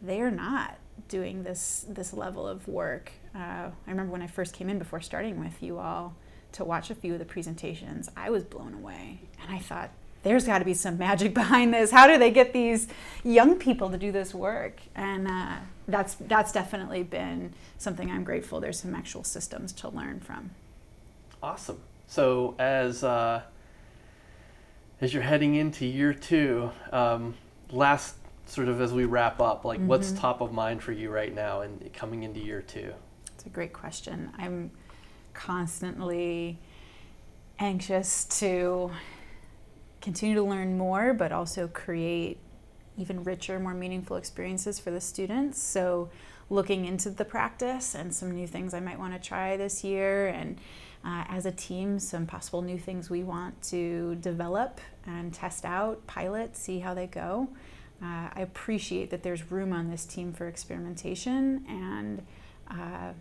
They 0.03 0.21
are 0.21 0.31
not 0.31 0.79
doing 1.09 1.43
this 1.43 1.85
this 1.89 2.13
level 2.13 2.47
of 2.47 2.69
work. 2.69 3.13
Uh, 3.35 3.39
I 3.39 3.73
remember 3.87 4.13
when 4.13 4.23
I 4.23 4.27
first 4.27 4.55
came 4.55 4.69
in 4.69 4.79
before 4.79 5.01
starting 5.01 5.41
with 5.41 5.63
you 5.63 5.79
all 5.79 6.15
to 6.55 6.65
watch 6.65 6.91
a 6.91 6.95
few 6.95 7.13
of 7.13 7.19
the 7.19 7.25
presentations. 7.25 8.09
I 8.17 8.31
was 8.31 8.45
blown 8.45 8.75
away, 8.75 9.21
and 9.43 9.55
I 9.55 9.59
thought, 9.59 9.91
there's 10.23 10.47
got 10.47 10.59
to 10.61 10.65
be 10.65 10.75
some 10.75 10.99
magic 10.99 11.35
behind 11.43 11.75
this. 11.75 11.91
How 11.91 12.07
do 12.07 12.19
they 12.19 12.31
get 12.31 12.53
these 12.53 12.89
young 13.23 13.57
people 13.57 13.91
to 13.91 13.99
do 13.99 14.11
this 14.11 14.35
work? 14.35 14.81
And 14.95 15.29
uh, 15.29 15.57
that's 15.87 16.15
that's 16.15 16.51
definitely 16.53 17.03
been 17.03 17.53
something 17.79 18.11
I'm 18.11 18.25
grateful. 18.25 18.61
There's 18.61 18.81
some 18.81 18.95
actual 18.95 19.25
systems 19.25 19.73
to 19.75 19.89
learn 19.89 20.21
from. 20.21 20.51
Awesome. 21.43 21.81
So 22.07 22.55
as 22.59 23.05
uh, 23.05 23.43
as 25.01 25.13
you're 25.13 25.23
heading 25.23 25.57
into 25.57 25.85
year 25.85 26.15
two, 26.15 26.71
um, 26.93 27.35
last 27.71 28.17
sort 28.47 28.69
of 28.69 28.81
as 28.81 28.93
we 28.93 29.05
wrap 29.05 29.41
up, 29.41 29.65
like 29.65 29.79
mm-hmm. 29.79 29.89
what's 29.89 30.13
top 30.13 30.41
of 30.41 30.53
mind 30.53 30.83
for 30.83 30.93
you 30.93 31.11
right 31.11 31.35
now 31.35 31.63
and 31.63 31.93
coming 31.93 32.23
into 32.23 32.41
year 32.41 32.63
two? 32.63 32.93
It's 33.35 33.47
a 33.47 33.49
great 33.49 33.73
question. 33.73 34.31
I'm 34.39 34.71
constantly 35.35 36.59
anxious 37.59 38.25
to 38.25 38.91
continue 40.01 40.35
to 40.35 40.43
learn 40.43 40.79
more, 40.79 41.15
but 41.15 41.33
also 41.33 41.69
create 41.69 42.39
even 42.97 43.25
richer, 43.25 43.59
more 43.59 43.75
meaningful 43.75 44.17
experiences 44.17 44.79
for 44.79 44.91
the 44.91 45.01
students. 45.01 45.61
So, 45.61 46.11
looking 46.51 46.85
into 46.85 47.11
the 47.11 47.25
practice 47.25 47.95
and 47.95 48.15
some 48.15 48.31
new 48.31 48.47
things 48.47 48.75
I 48.75 48.81
might 48.81 48.99
want 48.99 49.15
to 49.15 49.19
try 49.19 49.57
this 49.57 49.83
year, 49.83 50.29
and 50.29 50.59
uh, 51.05 51.25
as 51.29 51.47
a 51.47 51.53
team, 51.53 51.99
some 51.99 52.27
possible 52.27 52.63
new 52.63 52.79
things 52.79 53.11
we 53.11 53.23
want 53.23 53.61
to 53.63 54.15
develop 54.17 54.81
and 55.07 55.33
test 55.33 55.65
out, 55.65 56.07
pilot, 56.07 56.57
see 56.57 56.79
how 56.79 56.95
they 56.95 57.07
go. 57.07 57.49
Uh, 58.03 58.29
I 58.35 58.41
appreciate 58.41 59.11
that 59.11 59.23
there's 59.23 59.51
room 59.51 59.73
on 59.73 59.91
this 59.91 60.05
team 60.05 60.33
for 60.33 60.47
experimentation 60.47 61.65
and 61.69 62.23
uh, 62.71 63.13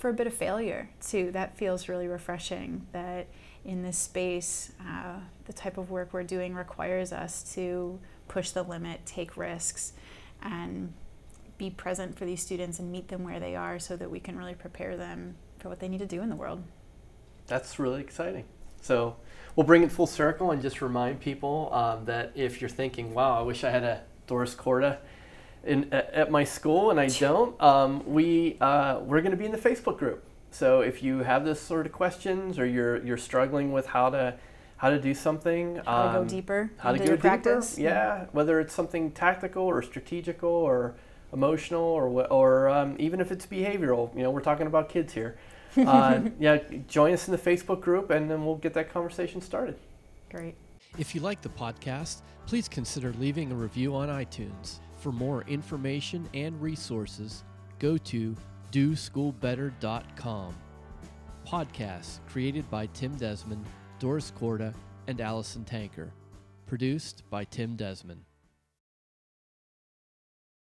for 0.00 0.08
a 0.08 0.14
bit 0.14 0.26
of 0.26 0.32
failure 0.32 0.88
too. 1.06 1.30
That 1.30 1.56
feels 1.56 1.88
really 1.88 2.08
refreshing. 2.08 2.86
That 2.92 3.28
in 3.64 3.82
this 3.82 3.98
space, 3.98 4.72
uh, 4.80 5.20
the 5.44 5.52
type 5.52 5.76
of 5.76 5.90
work 5.90 6.12
we're 6.12 6.24
doing 6.24 6.54
requires 6.54 7.12
us 7.12 7.54
to 7.54 8.00
push 8.26 8.50
the 8.50 8.62
limit, 8.62 9.04
take 9.04 9.36
risks, 9.36 9.92
and 10.42 10.94
be 11.58 11.68
present 11.68 12.16
for 12.16 12.24
these 12.24 12.40
students 12.40 12.78
and 12.78 12.90
meet 12.90 13.08
them 13.08 13.22
where 13.22 13.38
they 13.38 13.54
are 13.54 13.78
so 13.78 13.94
that 13.94 14.10
we 14.10 14.18
can 14.18 14.38
really 14.38 14.54
prepare 14.54 14.96
them 14.96 15.36
for 15.58 15.68
what 15.68 15.78
they 15.80 15.88
need 15.88 15.98
to 15.98 16.06
do 16.06 16.22
in 16.22 16.30
the 16.30 16.36
world. 16.36 16.62
That's 17.46 17.78
really 17.78 18.00
exciting. 18.00 18.44
So 18.80 19.16
we'll 19.54 19.66
bring 19.66 19.82
it 19.82 19.92
full 19.92 20.06
circle 20.06 20.52
and 20.52 20.62
just 20.62 20.80
remind 20.80 21.20
people 21.20 21.68
um, 21.74 22.06
that 22.06 22.32
if 22.34 22.62
you're 22.62 22.70
thinking, 22.70 23.12
wow, 23.12 23.38
I 23.38 23.42
wish 23.42 23.62
I 23.64 23.68
had 23.68 23.82
a 23.82 24.00
Doris 24.26 24.54
Korda 24.54 24.96
in, 25.64 25.92
at 25.92 26.30
my 26.30 26.44
school 26.44 26.90
and 26.90 26.98
I 26.98 27.08
don't, 27.08 27.60
um, 27.60 28.02
we, 28.06 28.56
uh, 28.60 29.00
we're 29.00 29.20
going 29.20 29.32
to 29.32 29.36
be 29.36 29.44
in 29.44 29.52
the 29.52 29.58
Facebook 29.58 29.98
group. 29.98 30.24
So 30.50 30.80
if 30.80 31.02
you 31.02 31.18
have 31.18 31.44
this 31.44 31.60
sort 31.60 31.86
of 31.86 31.92
questions 31.92 32.58
or 32.58 32.66
you're 32.66 33.04
you're 33.04 33.16
struggling 33.16 33.72
with 33.72 33.86
how 33.86 34.10
to 34.10 34.34
how 34.76 34.90
to 34.90 34.98
do 34.98 35.14
something, 35.14 35.76
how 35.84 36.02
um, 36.02 36.06
to 36.06 36.12
go 36.12 36.20
um, 36.22 36.26
deeper, 36.26 36.70
how 36.78 36.92
to 36.92 36.98
go 36.98 37.04
deeper, 37.04 37.16
practice. 37.18 37.78
Yeah, 37.78 38.26
whether 38.32 38.60
it's 38.60 38.74
something 38.74 39.10
tactical 39.12 39.62
or 39.62 39.82
strategical 39.82 40.50
or 40.50 40.94
emotional 41.32 41.82
or 41.82 42.26
or 42.26 42.68
um, 42.68 42.96
even 42.98 43.20
if 43.20 43.30
it's 43.30 43.46
behavioral. 43.46 44.14
You 44.16 44.22
know, 44.22 44.30
we're 44.30 44.40
talking 44.40 44.66
about 44.66 44.88
kids 44.88 45.12
here. 45.12 45.36
Uh, 45.76 46.22
yeah, 46.40 46.58
join 46.88 47.12
us 47.12 47.28
in 47.28 47.32
the 47.32 47.38
Facebook 47.38 47.80
group, 47.80 48.10
and 48.10 48.28
then 48.28 48.44
we'll 48.44 48.56
get 48.56 48.74
that 48.74 48.92
conversation 48.92 49.40
started. 49.40 49.76
Great. 50.28 50.56
If 50.98 51.14
you 51.14 51.20
like 51.20 51.42
the 51.42 51.48
podcast, 51.48 52.22
please 52.46 52.66
consider 52.66 53.12
leaving 53.20 53.52
a 53.52 53.54
review 53.54 53.94
on 53.94 54.08
iTunes. 54.08 54.80
For 55.00 55.12
more 55.12 55.42
information 55.48 56.28
and 56.34 56.60
resources, 56.60 57.42
go 57.78 57.96
to 57.96 58.36
DoSchoolBetter.com. 58.70 60.54
Podcasts 61.46 62.20
created 62.28 62.70
by 62.70 62.84
Tim 62.86 63.16
Desmond, 63.16 63.64
Doris 63.98 64.30
Korda, 64.38 64.74
and 65.06 65.22
Alison 65.22 65.64
Tanker. 65.64 66.12
Produced 66.66 67.22
by 67.30 67.44
Tim 67.44 67.76
Desmond. 67.76 68.29